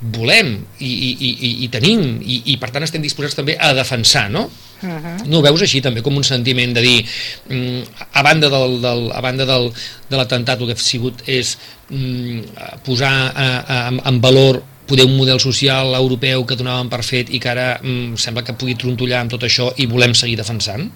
[0.00, 4.28] volem i, i, i, i tenim i, i per tant estem disposats també a defensar
[4.30, 4.44] no?
[4.78, 5.26] Uh -huh.
[5.26, 7.04] no ho veus així també com un sentiment de dir
[7.48, 7.82] mm,
[8.12, 9.72] a banda del, del, a banda del,
[10.08, 11.58] de l'atemptat el que ha sigut és
[11.90, 12.40] mm,
[12.84, 17.40] posar a, a, en valor poder un model social europeu que donàvem per fet i
[17.40, 20.90] que ara mm, sembla que pugui trontollar amb tot això i volem seguir defensant?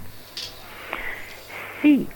[1.83, 2.07] Sí,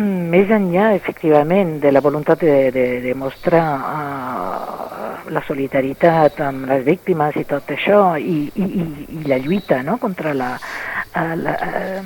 [0.00, 6.84] més enllà, efectivament, de la voluntat de, de, de mostrar uh, la solidaritat amb les
[6.86, 8.86] víctimes i tot això, i, i,
[9.20, 9.98] i la lluita no?
[10.00, 12.00] contra la, uh, la uh,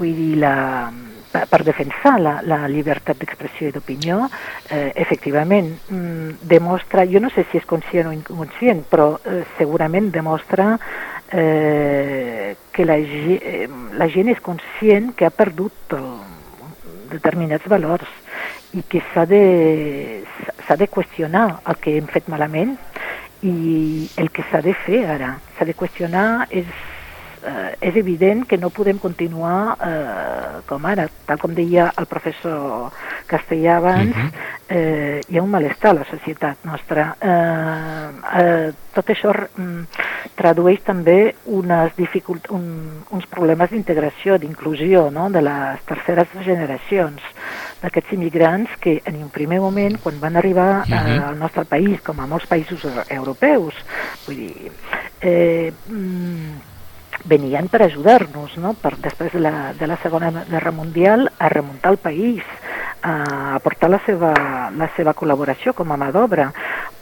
[0.00, 0.56] vull dir, la,
[1.30, 4.24] per defensar la, la llibertat d'expressió i d'opinió,
[4.70, 10.10] eh, efectivament mm, demostra, jo no sé si és conscient o inconscient, però eh, segurament
[10.10, 10.72] demostra
[11.30, 12.98] eh, que la,
[14.00, 16.10] la gent és conscient que ha perdut el,
[17.12, 18.08] determinats valors
[18.74, 19.42] i que s'ha de,
[20.78, 22.76] de qüestionar el que hem fet malament
[23.42, 25.34] i el que s'ha de fer ara.
[25.56, 26.68] S'ha de qüestionar és
[27.44, 32.90] eh, és evident que no podem continuar eh, com ara, tal com deia el professor
[33.30, 34.28] Castellà abans, uh mhm.
[34.28, 34.76] -huh.
[34.76, 37.16] eh, hi ha un malestar a la societat nostra.
[37.20, 38.08] Eh,
[38.40, 39.84] eh, tot això mm,
[40.34, 45.30] tradueix també unes dificult un, uns problemes d'integració, d'inclusió no?
[45.30, 47.20] de les terceres generacions
[47.82, 50.94] d'aquests immigrants que en un primer moment, quan van arribar uh -huh.
[50.94, 51.28] eh, mhm.
[51.28, 53.74] al nostre país, com a molts països europeus,
[54.26, 54.72] vull dir,
[55.20, 56.69] eh, mm,
[57.24, 58.74] venien per ajudar-nos, no?
[58.74, 62.42] per, després de la, de la Segona Guerra Mundial, a remuntar el país,
[63.02, 64.32] a aportar la seva,
[64.76, 66.50] la seva col·laboració com a mà d'obra,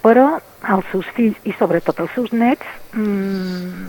[0.03, 0.39] però
[0.75, 3.89] els seus fills i sobretot els seus nets mmm,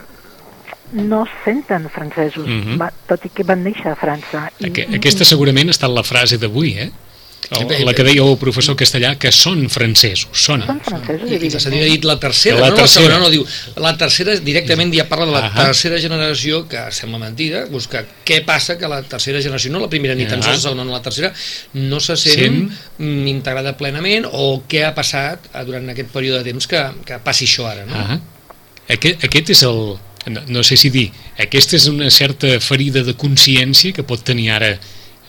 [1.10, 2.78] no senten francesos, mm -hmm.
[2.82, 4.50] va, tot i que van néixer a França.
[4.58, 6.90] I, aquesta segurament ha estat la frase d'avui, eh?
[7.50, 10.62] O la que deia el professor castellà, que són francesos, són.
[10.68, 13.08] Són francesos, I, i s'hauria dit la tercera, La no tercera.
[13.08, 13.46] la segona, no, diu,
[13.82, 15.66] la tercera directament ja parla de la Ahà.
[15.72, 20.14] tercera generació, que sembla mentida, busca què passa que la tercera generació, no la primera
[20.14, 20.52] ni tan Ahà.
[20.52, 21.32] sols la segona, no la tercera,
[21.74, 22.72] no se sent Sent.
[23.00, 27.18] mm, integrada plenament o què ha passat eh, durant aquest període de temps que, que
[27.24, 27.96] passi això ara, no?
[27.96, 28.20] Ah,
[28.90, 29.98] aquest, aquest és el...
[30.30, 31.08] No, no sé si dir,
[31.40, 34.74] aquesta és una certa ferida de consciència que pot tenir ara,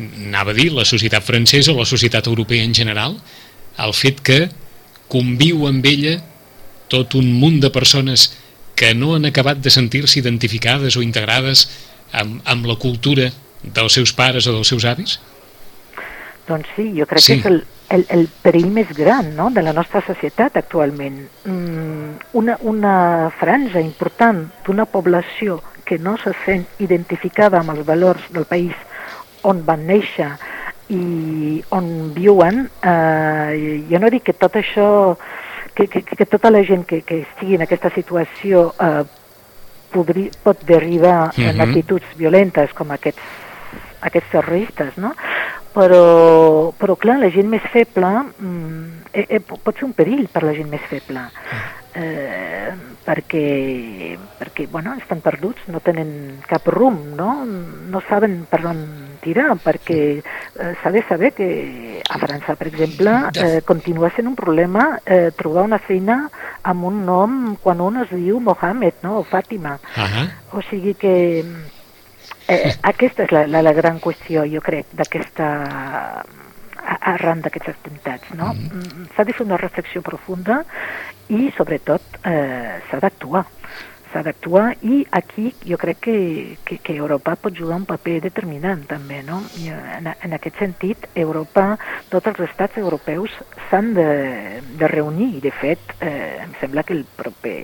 [0.00, 3.16] anava a dir, la societat francesa o la societat europea en general,
[3.78, 4.40] el fet que
[5.10, 6.18] conviu amb ella
[6.90, 8.30] tot un munt de persones
[8.74, 11.66] que no han acabat de sentir-se identificades o integrades
[12.12, 13.28] amb, amb la cultura
[13.62, 15.18] dels seus pares o dels seus avis?
[16.48, 17.34] Doncs sí, jo crec Sí.
[17.34, 17.60] que és el,
[17.90, 19.50] el, el perill més gran no?
[19.50, 21.20] de la nostra societat actualment.
[21.44, 22.94] Mm, una, una
[23.38, 28.74] franja important d'una població que no se sent identificada amb els valors del país
[29.42, 30.30] on van néixer
[30.90, 35.16] i on viuen, eh, jo no dic que tot això,
[35.74, 39.04] que, que, que tota la gent que, que estigui en aquesta situació eh,
[39.92, 41.60] podri, pot derivar en Mhm.
[41.68, 43.22] actituds violentes com aquests,
[44.02, 45.14] aquests terroristes, no?
[45.74, 48.08] Però, però clar, la gent més feble
[48.40, 51.20] mm, eh, eh, pot ser un perill per la gent més feble
[51.94, 52.72] eh,
[53.06, 58.82] perquè, perquè bueno, estan perduts, no tenen cap rumb, no, no saben per on
[59.22, 61.48] tirar, perquè eh, s'ha de saber que
[62.08, 66.22] a França, per exemple, eh, continua sent un problema eh, trobar una feina
[66.62, 69.20] amb un nom quan un es diu Mohamed no?
[69.20, 69.78] o Fàtima.
[69.96, 71.14] Ah, O sigui que
[72.48, 75.50] eh, aquesta és la, la, la gran qüestió, jo crec, d'aquesta
[76.80, 78.52] arran d'aquests atemptats, no?
[78.54, 79.06] Mm.
[79.14, 80.62] S'ha de fer una reflexió profunda
[81.28, 83.44] i, sobretot, eh, s'ha d'actuar.
[84.10, 86.14] S'ha d'actuar i aquí jo crec que,
[86.66, 89.38] que, que Europa pot jugar un paper determinant també, no?
[89.62, 91.76] I en, en aquest sentit, Europa,
[92.10, 93.36] tots els estats europeus
[93.68, 94.08] s'han de,
[94.80, 97.60] de reunir i, de fet, eh, em sembla que el proper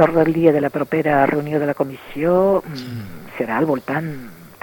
[0.00, 4.08] l'ordre del dia de la propera reunió de la comissió mm, serà al voltant,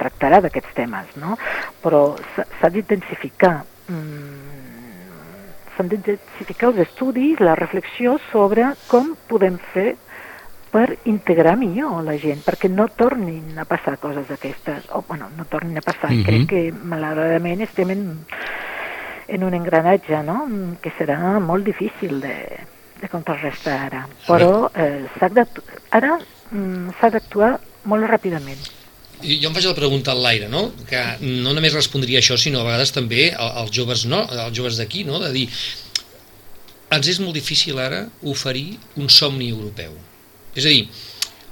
[0.00, 1.36] tractarà d'aquests temes, no?
[1.82, 2.02] Però
[2.34, 3.54] s'ha s'ha d'intensificar
[3.86, 4.48] mm,
[5.76, 9.92] s'han d'intensificar els estudis, la reflexió sobre com podem fer
[10.72, 15.44] per integrar millor la gent, perquè no tornin a passar coses d'aquestes, o bueno, no
[15.48, 16.10] tornin a passar.
[16.12, 16.24] Mhm.
[16.26, 18.02] Crec que malauradament estem en,
[19.28, 20.42] en un engranatge, no?,
[20.82, 22.34] que serà molt difícil de,
[23.00, 24.06] de contrarrestar ara.
[24.26, 25.06] Però eh,
[25.90, 26.18] ara
[26.50, 27.54] mm, s'ha d'actuar
[27.88, 28.60] molt ràpidament.
[29.22, 30.68] I Jo em faig la pregunta al l'aire, no?
[30.86, 34.20] que no només respondria això, sinó a vegades també al- als joves, no?
[34.30, 35.18] als joves d'aquí, no?
[35.18, 35.48] de dir
[36.94, 39.92] ens és molt difícil ara oferir un somni europeu.
[40.54, 40.86] És a dir,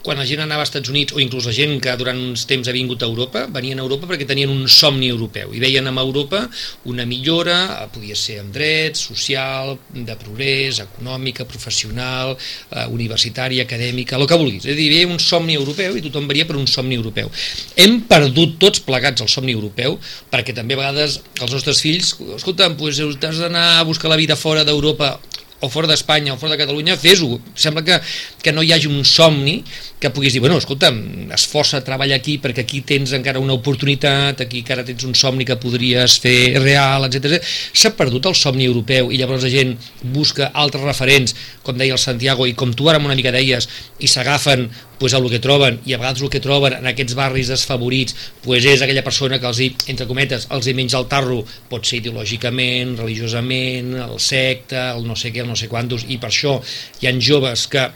[0.07, 2.69] quan la gent anava als Estats Units, o inclús la gent que durant uns temps
[2.71, 5.99] ha vingut a Europa, venien a Europa perquè tenien un somni europeu i veien en
[5.99, 6.45] Europa
[6.93, 14.15] una millora, eh, podia ser en drets, social, de progrés, econòmica, professional, eh, universitària, acadèmica,
[14.17, 14.65] el que vulguis.
[14.65, 17.31] És a dir, havia un somni europeu i tothom venia per un somni europeu.
[17.75, 19.99] Hem perdut tots plegats el somni europeu
[20.31, 24.37] perquè també a vegades els nostres fills, escolta, doncs, has d'anar a buscar la vida
[24.39, 25.17] fora d'Europa
[25.61, 27.39] o fora d'Espanya o fora de Catalunya, fes-ho.
[27.57, 27.97] Sembla que,
[28.43, 29.63] que no hi hagi un somni
[29.99, 30.91] que puguis dir, bueno, escolta,
[31.33, 35.57] esforça, treballa aquí perquè aquí tens encara una oportunitat, aquí encara tens un somni que
[35.61, 37.41] podries fer real, etc.
[37.73, 39.73] S'ha perdut el somni europeu i llavors la gent
[40.13, 44.11] busca altres referents, com deia el Santiago, i com tu ara una mica deies, i
[44.11, 48.17] s'agafen pues, el que troben, i a vegades el que troben en aquests barris desfavorits
[48.45, 51.85] pues, és aquella persona que els hi, entre cometes, els hi menja el tarro, pot
[51.85, 56.31] ser ideològicament, religiosament, el secte, el no sé què, el no sé quantos, i per
[56.33, 56.59] això
[57.01, 57.89] hi han joves que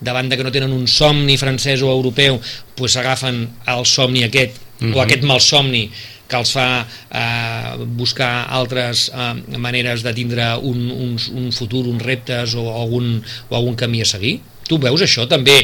[0.00, 2.40] davant de que no tenen un somni francès o europeu,
[2.76, 4.92] pues s'agafen el somni aquest, Mhm.
[4.92, 5.86] o aquest mal somni
[6.28, 12.02] que els fa eh, buscar altres eh, maneres de tindre un, un, un futur, uns
[12.02, 14.40] reptes o algun, o algun camí a seguir.
[14.68, 15.62] Tu veus això també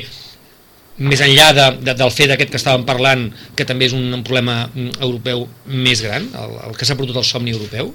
[0.99, 4.25] més enllà de, de, del fet aquest que estàvem parlant, que també és un, un
[4.27, 7.93] problema mm, europeu més gran, el, el que s'ha perdut el somni europeu?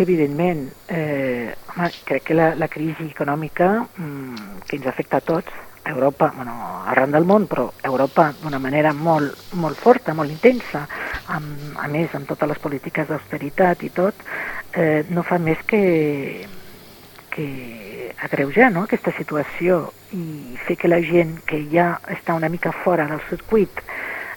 [0.00, 5.50] Evidentment, eh, home, crec que la, la crisi econòmica mm, que ens afecta a tots,
[5.84, 6.52] a Europa, bueno,
[6.86, 10.84] arran del món, però a Europa d'una manera molt, molt forta, molt intensa,
[11.32, 14.26] amb, a més amb totes les polítiques d'austeritat i tot,
[14.74, 15.82] eh, no fa més que,
[17.32, 17.46] que
[18.22, 23.06] agreujar no, aquesta situació i fer que la gent que ja està una mica fora
[23.10, 23.82] del circuit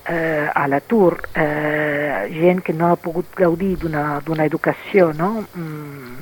[0.08, 5.46] eh, a l'atur, eh, gent que no ha pogut gaudir d'una educació no?
[5.54, 6.18] mm,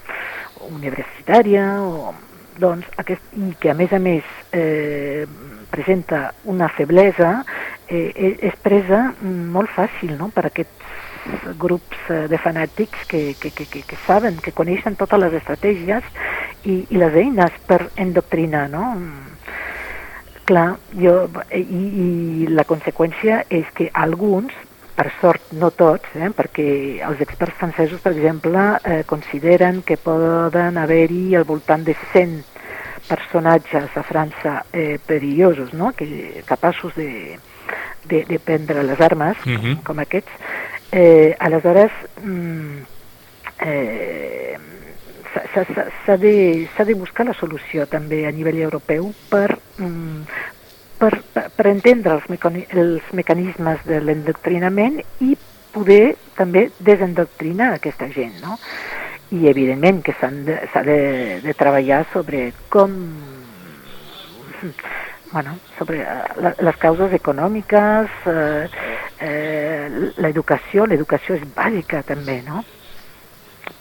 [0.71, 2.13] universitària o,
[2.61, 5.25] doncs, aquest, i que a més a més eh,
[5.71, 7.41] presenta una feblesa
[7.87, 10.29] eh, eh, és presa molt fàcil no?
[10.33, 15.21] per aquests grups eh, de fanàtics que, que, que, que, que saben, que coneixen totes
[15.21, 16.05] les estratègies
[16.65, 18.85] i, i les eines per endoctrinar, no?
[20.45, 20.67] Clar,
[20.99, 21.15] jo,
[21.55, 24.53] i, i la conseqüència és que alguns,
[24.95, 26.67] per sort no tots, eh, perquè
[27.07, 32.41] els experts francesos, per exemple, eh, consideren que poden haver-hi al voltant de 100
[33.07, 35.93] personatges a França eh, perillosos, no?
[35.97, 37.37] que, capaços de,
[38.05, 39.75] de, de prendre les armes, uh -huh.
[39.77, 40.31] com, com aquests,
[40.91, 41.91] eh, aleshores
[42.23, 42.77] mm,
[43.65, 44.57] eh,
[45.33, 50.23] s'ha de, de buscar la solució també a nivell europeu per, mm,
[50.99, 55.35] per, per, entendre els, mecani els mecanismes de l'endoctrinament i
[55.71, 58.57] poder també desendoctrinar aquesta gent, no?
[59.31, 60.57] I evidentment que s'ha de,
[60.87, 60.97] de,
[61.45, 62.97] de treballar sobre com
[65.31, 68.67] bueno, sobre uh, les causes econòmiques, eh,
[69.23, 72.65] eh, l'educació, l'educació és bàsica també, no?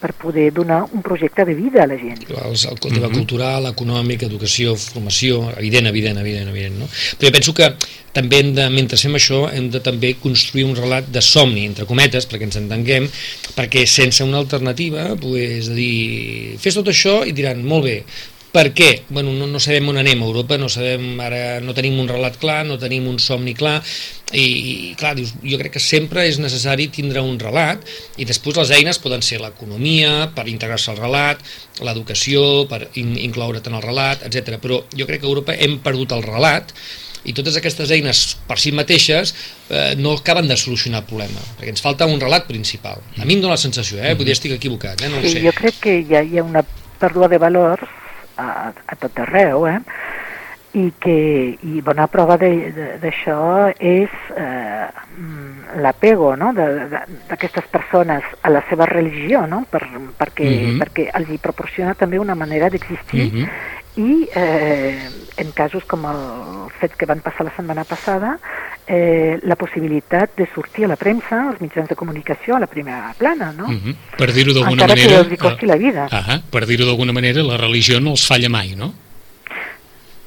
[0.01, 2.25] Per poder donar un projecte de vida a la gent.
[2.29, 3.15] El, el tema mm -hmm.
[3.19, 6.87] cultural, econòmic, educació, formació, evident, evident, evident, evident, no?
[7.19, 7.75] Però jo penso que
[8.13, 11.87] també hem de, mentre fem això, hem de també construir un relat de somni, entre
[11.87, 13.09] cometes, perquè ens entenguem,
[13.55, 18.05] perquè sense una alternativa, pues, de dir, fes tot això i diran, molt bé,
[18.53, 19.05] per què?
[19.09, 22.39] Bueno, no, no sabem on anem a Europa, no sabem ara no tenim un relat
[22.43, 23.77] clar, no tenim un somni clar
[24.33, 27.85] i, i clar, dius, jo crec que sempre és necessari tindre un relat
[28.19, 31.45] i després les eines poden ser l'economia per integrar-se al relat,
[31.83, 34.59] l'educació per in, incloure't en el relat, etc.
[34.63, 36.75] Però jo crec que a Europa hem perdut el relat
[37.29, 39.35] i totes aquestes eines per si mateixes
[39.69, 42.99] eh, no acaben de solucionar el problema, perquè ens falta un relat principal.
[43.21, 44.17] A mi em dóna la sensació, eh?
[44.19, 45.13] Potser estic equivocat, eh?
[45.13, 45.45] no ho sí, sé.
[45.45, 46.65] Jo crec que hi ha, hi ha una
[47.01, 48.00] pèrdua de valors
[48.41, 49.79] a, a tot arreu, eh?
[50.73, 51.15] I que
[51.67, 54.87] i bona prova d'això és eh,
[55.83, 56.53] l'apego no?
[56.55, 59.65] d'aquestes persones a la seva religió, no?
[59.71, 59.83] per,
[60.19, 60.79] perquè, mm -hmm.
[60.79, 63.49] perquè els hi proporciona també una manera d'existir mm -hmm.
[63.97, 64.99] i eh,
[65.37, 68.39] en casos com el fet que van passar la setmana passada
[68.87, 73.15] eh, la possibilitat de sortir a la premsa, als mitjans de comunicació, a la primera
[73.17, 73.69] plana, no?
[73.69, 73.79] Mhm.
[73.79, 73.95] -huh.
[74.17, 75.03] Per dir-ho d'alguna manera...
[75.03, 76.09] Encara que els costi la vida.
[76.11, 76.43] Uh -huh.
[76.51, 78.93] Per dir-ho d'alguna manera, la religió no els falla mai, no?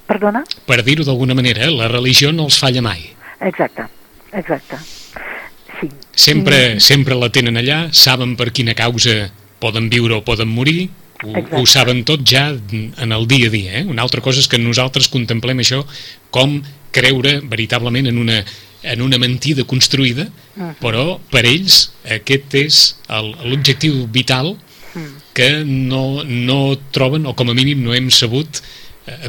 [0.08, 0.44] Perdona?
[0.68, 3.06] Per dir-ho d'alguna manera, la religió no els falla mai.
[3.44, 3.88] Exacte,
[4.32, 4.80] exacte.
[5.80, 5.90] Sí.
[6.16, 6.88] Sempre, sí.
[6.94, 9.32] sempre la tenen allà, saben per quina causa
[9.64, 10.90] poden viure o poden morir,
[11.24, 13.80] ho, ho saben tot ja en el dia a dia.
[13.80, 13.86] Eh?
[13.88, 15.84] Una altra cosa és que nosaltres contemplem això
[16.36, 16.60] com
[16.94, 18.44] creure veritablement en una,
[18.84, 20.76] en una mentida construïda, uh -huh.
[20.84, 24.58] però per ells aquest és l'objectiu vital
[24.94, 25.10] -huh.
[25.34, 28.64] que no, no troben, o com a mínim no hem sabut eh,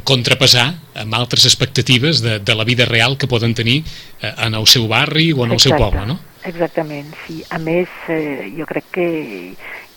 [0.06, 3.82] contrapassar amb altres expectatives de, de la vida real que poden tenir
[4.20, 5.78] eh, en el seu barri o en el Exacte.
[5.78, 6.18] seu poble, no?
[6.44, 7.40] Exactament, sí.
[7.50, 9.08] A més, eh, jo crec que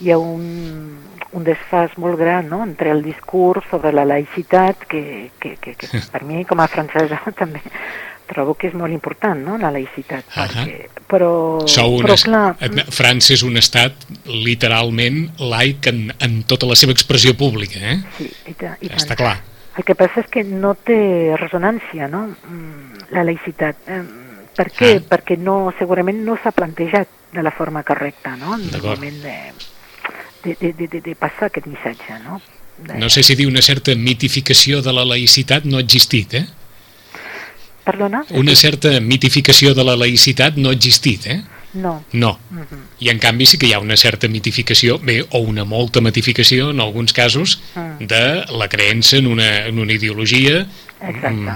[0.00, 0.98] hi ha un,
[1.36, 2.62] un desfàs molt gran no?
[2.64, 7.20] entre el discurs sobre la laïcitat, que, que, que, que per mi com a francesa
[7.38, 7.62] també
[8.28, 10.26] trobo que és molt important, no?, la laïcitat.
[10.28, 10.64] Uh -huh.
[10.64, 11.30] perquè, però,
[11.66, 12.56] Sou però clar...
[12.92, 13.94] França és un estat
[14.26, 18.02] literalment laic en, en tota la seva expressió pública, eh?
[18.18, 19.38] Sí, i, ta, i Està clar.
[19.78, 20.98] El que passa és que no té
[21.38, 23.88] resonància, no?, mm, la laïcitat.
[24.58, 24.92] Per què?
[24.98, 25.02] Ah.
[25.14, 29.36] Perquè no, segurament no s'ha plantejat de la forma correcta, no?, en el moment de
[30.42, 32.40] de, de, de, de passar aquest missatge, no?
[32.78, 32.94] De...
[32.98, 36.46] No sé si dir una certa mitificació de la laïcitat no ha existit, eh?
[37.84, 38.22] Perdona?
[38.36, 41.40] Una certa mitificació de la laïcitat no ha existit, eh?
[41.74, 42.04] No.
[42.12, 42.38] No.
[42.50, 42.82] Uh -huh.
[43.00, 46.70] I en canvi sí que hi ha una certa mitificació, bé, o una molta mitificació,
[46.70, 47.98] en alguns casos, uh mm.
[47.98, 48.06] -huh.
[48.06, 50.66] de la creença en una, en una ideologia
[51.00, 51.30] Exacte.
[51.30, 51.48] Mm,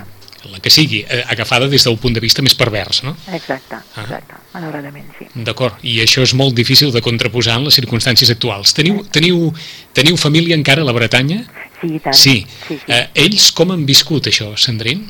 [0.51, 3.15] la que sigui, eh, agafada des del punt de vista més pervers, no?
[3.33, 4.03] Exacte, ah.
[4.03, 5.29] exacte, malauradament, sí.
[5.47, 8.75] D'acord, i això és molt difícil de contraposar en les circumstàncies actuals.
[8.75, 9.53] Teniu, teniu,
[9.95, 11.45] teniu família encara a la Bretanya?
[11.81, 12.17] Sí, tant.
[12.17, 12.47] Sí.
[12.67, 12.93] sí, sí.
[12.93, 15.07] Eh, ells com han viscut això, Sandrín?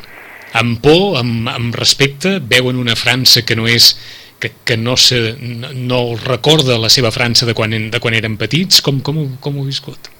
[0.59, 3.95] Amb por, amb, amb respecte, veuen una França que no és
[4.43, 8.35] que, que no, se, no, no recorda la seva França de quan, de quan eren
[8.41, 8.83] petits?
[8.83, 10.11] Com, com, com ho viscut?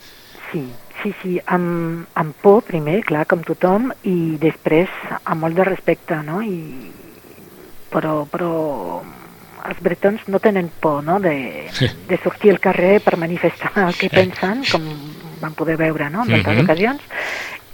[0.53, 0.63] Sí,
[1.03, 4.91] Sí, sí, amb, amb por primer, clar, com tothom, i després
[5.25, 6.39] amb molt de respecte, no?
[6.47, 6.93] I,
[7.91, 8.53] però, però
[9.67, 11.19] els bretons no tenen por no?
[11.23, 11.35] de,
[12.09, 14.87] de sortir al carrer per manifestar el que pensen, com
[15.43, 16.23] vam poder veure no?
[16.23, 16.65] en altres uh -huh.
[16.65, 17.03] ocasions,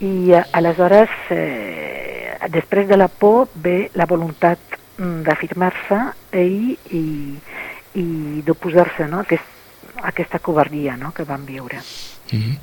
[0.01, 4.59] i eh, aleshores, eh, després de la por, ve la voluntat
[4.99, 5.99] d'afirmar-se
[6.35, 7.03] i, i,
[8.01, 8.07] i
[8.47, 9.23] d'oposar-se no?
[9.23, 9.55] a, aquest,
[9.97, 11.13] a aquesta covardia no?
[11.15, 11.81] que van viure.
[12.33, 12.57] Uh -huh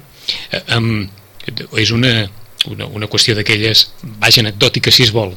[0.78, 1.08] um,
[1.78, 2.14] és una,
[2.70, 3.86] una, una qüestió d'aquelles,
[4.22, 5.36] vaja, anecdòtica si es vol.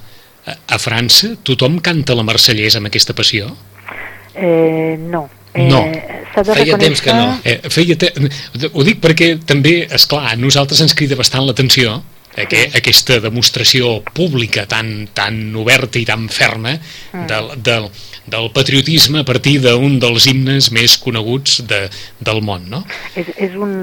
[0.48, 3.50] A, a França tothom canta la marsellesa amb aquesta passió?
[4.34, 5.28] Eh, no.
[5.54, 5.80] Eh, No.
[6.34, 7.32] S'ha de Feia temps que no.
[7.42, 8.12] Eh, feia te...
[8.68, 11.96] Ho dic perquè també, és clar, a nosaltres ens crida bastant l'atenció
[12.36, 16.76] aqu aquesta demostració pública tan, tan oberta i tan ferma
[17.28, 17.88] del, del,
[18.28, 21.86] del patriotisme a partir d'un dels himnes més coneguts de,
[22.20, 22.84] del món, no?
[23.16, 23.74] És, és, un,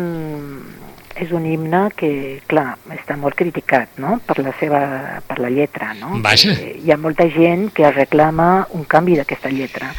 [1.15, 4.81] és un himne que, clar, està molt criticat, no?, per la seva,
[5.27, 6.19] per la lletra, no?
[6.23, 6.51] Vaja.
[6.53, 9.91] Eh, Hi ha molta gent que reclama un canvi d'aquesta lletra.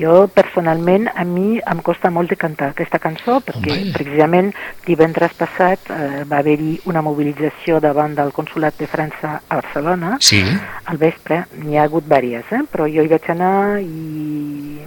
[0.00, 3.92] Jo, personalment, a mi em costa molt de cantar aquesta cançó perquè, Home.
[3.92, 4.52] precisament,
[4.86, 10.40] divendres passat eh, va haver-hi una mobilització davant del Consulat de França a Barcelona, Sí,
[10.86, 12.64] al vespre, n'hi ha hagut diverses, eh?
[12.70, 14.80] però jo hi vaig anar i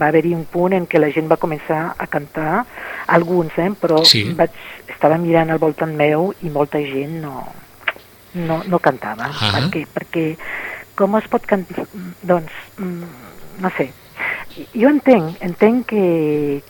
[0.00, 2.64] va haver-hi un punt en què la gent va començar a cantar,
[3.06, 3.70] alguns, eh?
[3.80, 4.24] però Sí.
[4.38, 4.50] vaig,
[4.88, 7.46] estava mirant al voltant meu i molta gent no,
[8.34, 9.28] no, no cantava.
[9.30, 9.52] Ah.
[9.58, 10.24] Perquè, perquè
[10.96, 11.86] com es pot cantar?
[12.22, 13.04] Doncs, mm,
[13.60, 13.90] no sé.
[14.74, 16.62] Jo entenc, entenc que,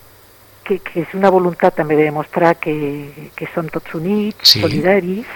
[0.64, 2.74] que, que és una voluntat també de demostrar que,
[3.35, 4.61] que som tots units, Sí.
[4.61, 5.26] solidaris,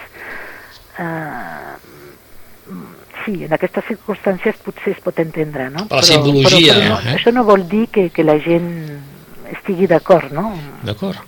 [0.99, 1.94] eh,
[3.25, 5.87] sí, en aquestes circumstàncies potser es pot entendre, no?
[5.91, 7.17] Per la simbologia, però, però no, eh?
[7.19, 8.71] això no vol dir que, que la gent
[9.53, 10.53] estigui d'acord, no?
[10.85, 11.19] d'acord.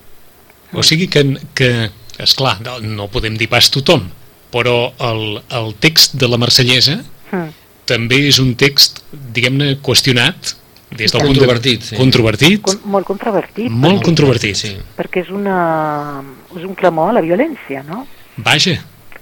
[0.77, 1.23] O sigui que,
[1.55, 1.71] que
[2.19, 4.09] esclar, no, no podem dir pas tothom,
[4.53, 7.49] però el, el text de la Marsellesa Mm.
[7.91, 9.01] també és un text,
[9.35, 10.53] diguem-ne, qüestionat
[10.95, 11.97] des del Controvertit, punt sí.
[11.99, 14.57] Controvertit, Con, molt controvertit, molt perquè, controvertit.
[14.61, 14.71] Sí.
[14.95, 16.23] perquè és, una,
[16.55, 18.05] és un clamor a la violència, no?
[18.37, 18.77] Vaja,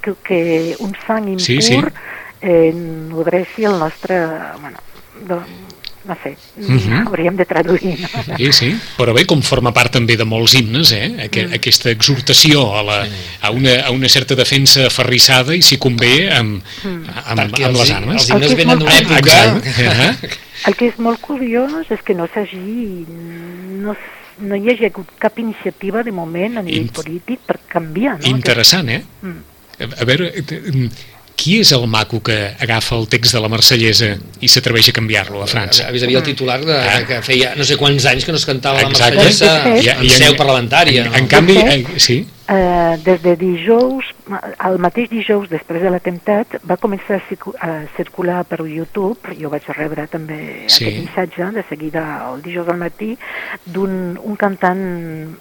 [0.05, 1.79] Que, que un sang impur Sí, sí.
[2.45, 4.19] Eh, nodreixi el nostre...
[4.61, 4.77] Bueno,
[5.29, 5.39] do,
[6.05, 7.07] no sé, Mhm.
[7.09, 8.37] hauríem de traduir, no?
[8.37, 8.67] sí, sí.
[8.99, 11.07] Però bé, com forma part també de molts himnes, eh?
[11.25, 11.55] Aqu Mm.
[11.57, 12.99] aquesta exhortació a, la,
[13.41, 17.09] a, una, a una certa defensa aferrissada i, si convé, amb, Mm.
[17.25, 18.17] amb, amb els, les armes.
[18.21, 19.39] els El himnes que és venen molt d'una època...
[19.65, 20.31] Exacte.
[20.67, 23.07] El que és molt curiós és que no s'hagi...
[23.81, 23.97] No,
[24.45, 28.27] no hi hagi hagut cap iniciativa de moment a nivell Int- polític per canviar, no?
[28.29, 29.03] Interessant, eh?
[29.23, 29.41] Mm.
[29.81, 30.91] A a veure, eh,
[31.45, 35.43] qui és el maco que agafa el text de la Marsellesa i s'atreveix a canviar-lo
[35.45, 35.91] a França?
[35.91, 37.03] Avis havia el titular de, Ah.
[37.05, 39.17] que feia no sé quants anys que no es cantava la Exacte.
[39.21, 41.05] Marsellesa De fet- en seu parlamentària.
[41.05, 41.29] En, en no?
[41.29, 42.17] canvi, De fet, eh, sí,
[42.47, 44.05] Eh, des de dijous,
[44.69, 49.49] el mateix dijous després de l'atemptat, va començar a, circu a circular per YouTube, jo
[49.49, 50.85] vaig rebre també Sí.
[50.85, 53.17] aquest missatge de seguida el dijous al matí,
[53.65, 54.85] d'un un cantant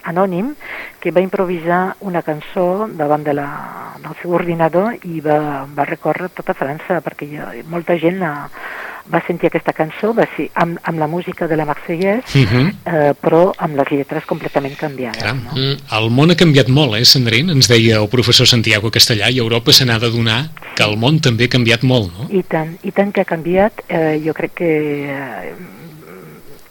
[0.03, 0.53] anònim
[1.01, 3.49] que va improvisar una cançó davant de la,
[3.99, 8.47] del seu ordinador i va, va recórrer tota França perquè ja, molta gent la,
[9.11, 12.67] va sentir aquesta cançó, va ser amb, amb la música de la Marsellès, uh -huh.
[12.85, 15.17] eh, però amb les lletres completament canviades.
[15.17, 15.51] Caram, no?
[15.51, 15.77] Mm.
[15.97, 17.51] el món ha canviat molt, eh, Sandrine?
[17.51, 21.45] Ens deia el professor Santiago Castellà i Europa se n'ha d'adonar que el món també
[21.45, 22.27] ha canviat molt, no?
[22.29, 25.53] I tant, i tant que ha canviat, eh, jo crec que eh,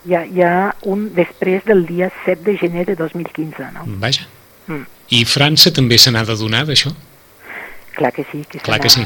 [0.04, 3.84] hi, ha, hi ha un després del dia 7 de gener de 2015, no?
[3.86, 4.26] Vaja.
[4.66, 4.86] Mm.
[5.10, 6.94] I França també se n'ha d'adonar d'això?
[7.94, 9.04] Clar que sí, que Clar que sí.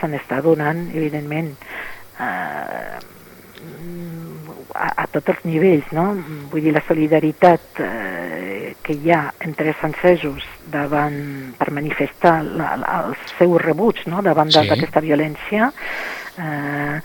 [0.00, 1.56] se n'està donant, evidentment,
[2.20, 2.98] eh,
[4.74, 6.08] a, a tots els nivells, no?
[6.50, 12.74] Vull dir, la solidaritat eh, que hi ha entre els francesos davant, per manifestar la,
[12.80, 14.22] la, el seu rebuig no?
[14.22, 14.66] davant Sí.
[14.68, 15.70] d'aquesta violència,
[16.38, 16.98] eh,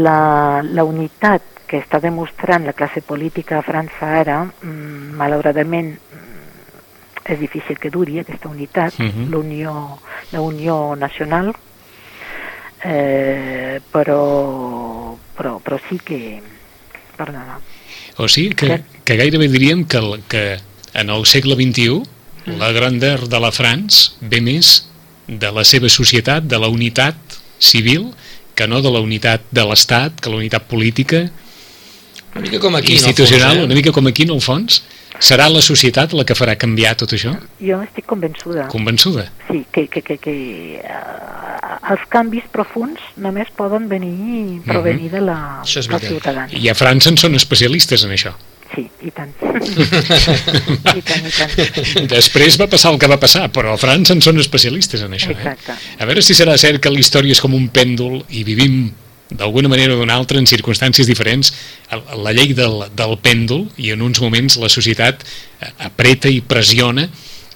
[0.00, 0.18] la,
[0.64, 7.38] la unitat que està demostrant la classe política a França ara, mm, malauradament, mm, és
[7.38, 9.28] difícil que duri aquesta unitat, Mhm.
[9.30, 9.98] l'unió
[10.32, 11.54] la unió nacional,
[12.84, 16.40] eh, però, però, però sí que...
[17.16, 17.58] Perdona.
[18.16, 20.44] O sigui que, que gairebé diríem que, el, que
[20.96, 22.00] en el segle XXI
[22.56, 24.86] la grandeur de la France ve més
[25.28, 27.16] de la seva societat, de la unitat
[27.60, 28.08] civil,
[28.56, 31.28] que no de la unitat de l'Estat, que la unitat política,
[32.30, 34.82] Una mica com aquí, institucional, fons, una mica com aquí en el fons.
[35.20, 37.34] Serà la societat la que farà canviar tot això?
[37.60, 38.66] Jo estic convençuda.
[38.72, 39.26] Convençuda?
[39.50, 40.34] Sí, que, que, que, que
[40.80, 46.56] uh, els canvis profuns només poden venir, provenir de la, Això és dels ciutadans.
[46.56, 48.32] I a França en són especialistes en això.
[48.70, 49.32] Sí, i tant.
[49.42, 52.08] I tant, i tant.
[52.12, 55.34] Després va passar el que va passar, però a França en són especialistes en això.
[55.34, 55.74] Exacte.
[55.74, 56.00] Eh?
[56.00, 58.84] A veure si serà cert que la història és com un pèndol i vivim
[59.30, 61.52] d'alguna manera o d'una altra en circumstàncies diferents
[62.18, 67.06] la llei del, del pèndol i en uns moments la societat eh, apreta i pressiona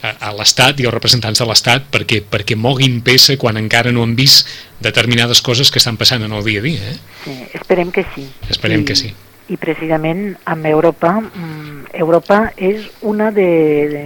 [0.05, 4.05] a, a l'Estat i als representants de l'Estat perquè, perquè moguin peça quan encara no
[4.05, 4.47] han vist
[4.85, 6.91] determinades coses que estan passant en el dia a dia.
[6.93, 6.99] Eh?
[7.25, 8.27] Sí, esperem que sí.
[8.51, 9.15] Esperem I, que sí.
[9.49, 13.49] I precisament amb Europa, mm, Europa és una de,
[13.95, 14.03] de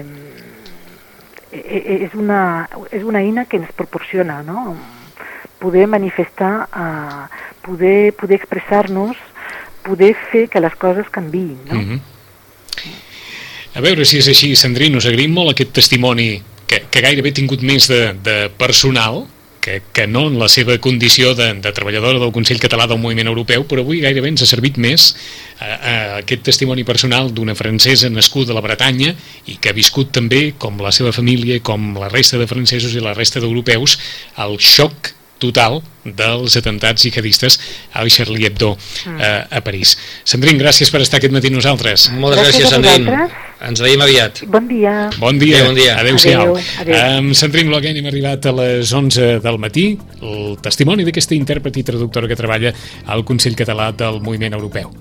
[1.52, 4.76] e- e- és una, és una eina que ens proporciona no?
[5.58, 7.26] Poder manifestar, uh,
[7.66, 9.16] poder, poder expressar-nos,
[9.82, 11.74] poder fer que les coses canviïn, no?
[11.74, 12.00] Mm -hmm.
[13.74, 17.36] A veure si és així, Sandrina, us agraïm molt aquest testimoni que, que gairebé ha
[17.36, 19.26] tingut més de, de personal,
[19.60, 23.28] que, que no en la seva condició de, de treballadora del Consell Català del Moviment
[23.28, 25.10] Europeu, però avui gairebé ens ha servit més
[25.60, 29.14] eh, eh, aquest testimoni personal d'una francesa nascuda a la Bretanya
[29.46, 33.04] i que ha viscut també, com la seva família, com la resta de francesos i
[33.04, 33.98] la resta d'europeus,
[34.44, 37.58] el xoc total dels atentats jihadistes
[37.92, 38.76] al Charlie Hebdo
[39.06, 39.20] Mm.
[39.20, 39.96] eh, a París.
[40.24, 42.10] Sandrine, gràcies per estar aquest matí amb nosaltres.
[42.12, 43.28] Moltes Gràcies gràcies, Sandrine.
[43.68, 44.44] Ens veiem aviat.
[44.46, 45.10] Bon dia.
[45.18, 45.56] Bon dia.
[45.58, 45.96] Adéu, bon dia.
[45.98, 46.56] Adéu-siau.
[46.56, 47.18] Adéu, adéu.
[47.18, 52.28] Amb Sandrine hem arribat a les 11 del matí, el testimoni d'aquesta intèrpret i traductora
[52.28, 52.72] que treballa
[53.06, 54.92] al Consell Català del Moviment Europeu.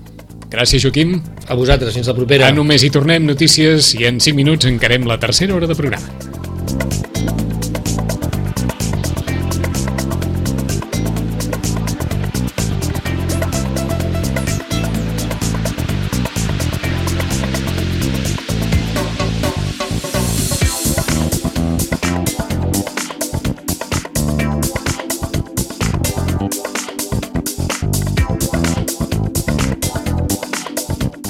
[0.50, 1.20] Gràcies, Joaquim.
[1.46, 2.48] A vosaltres, fins la propera.
[2.48, 6.08] A només hi tornem notícies i en 5 minuts encarem la tercera hora de programa.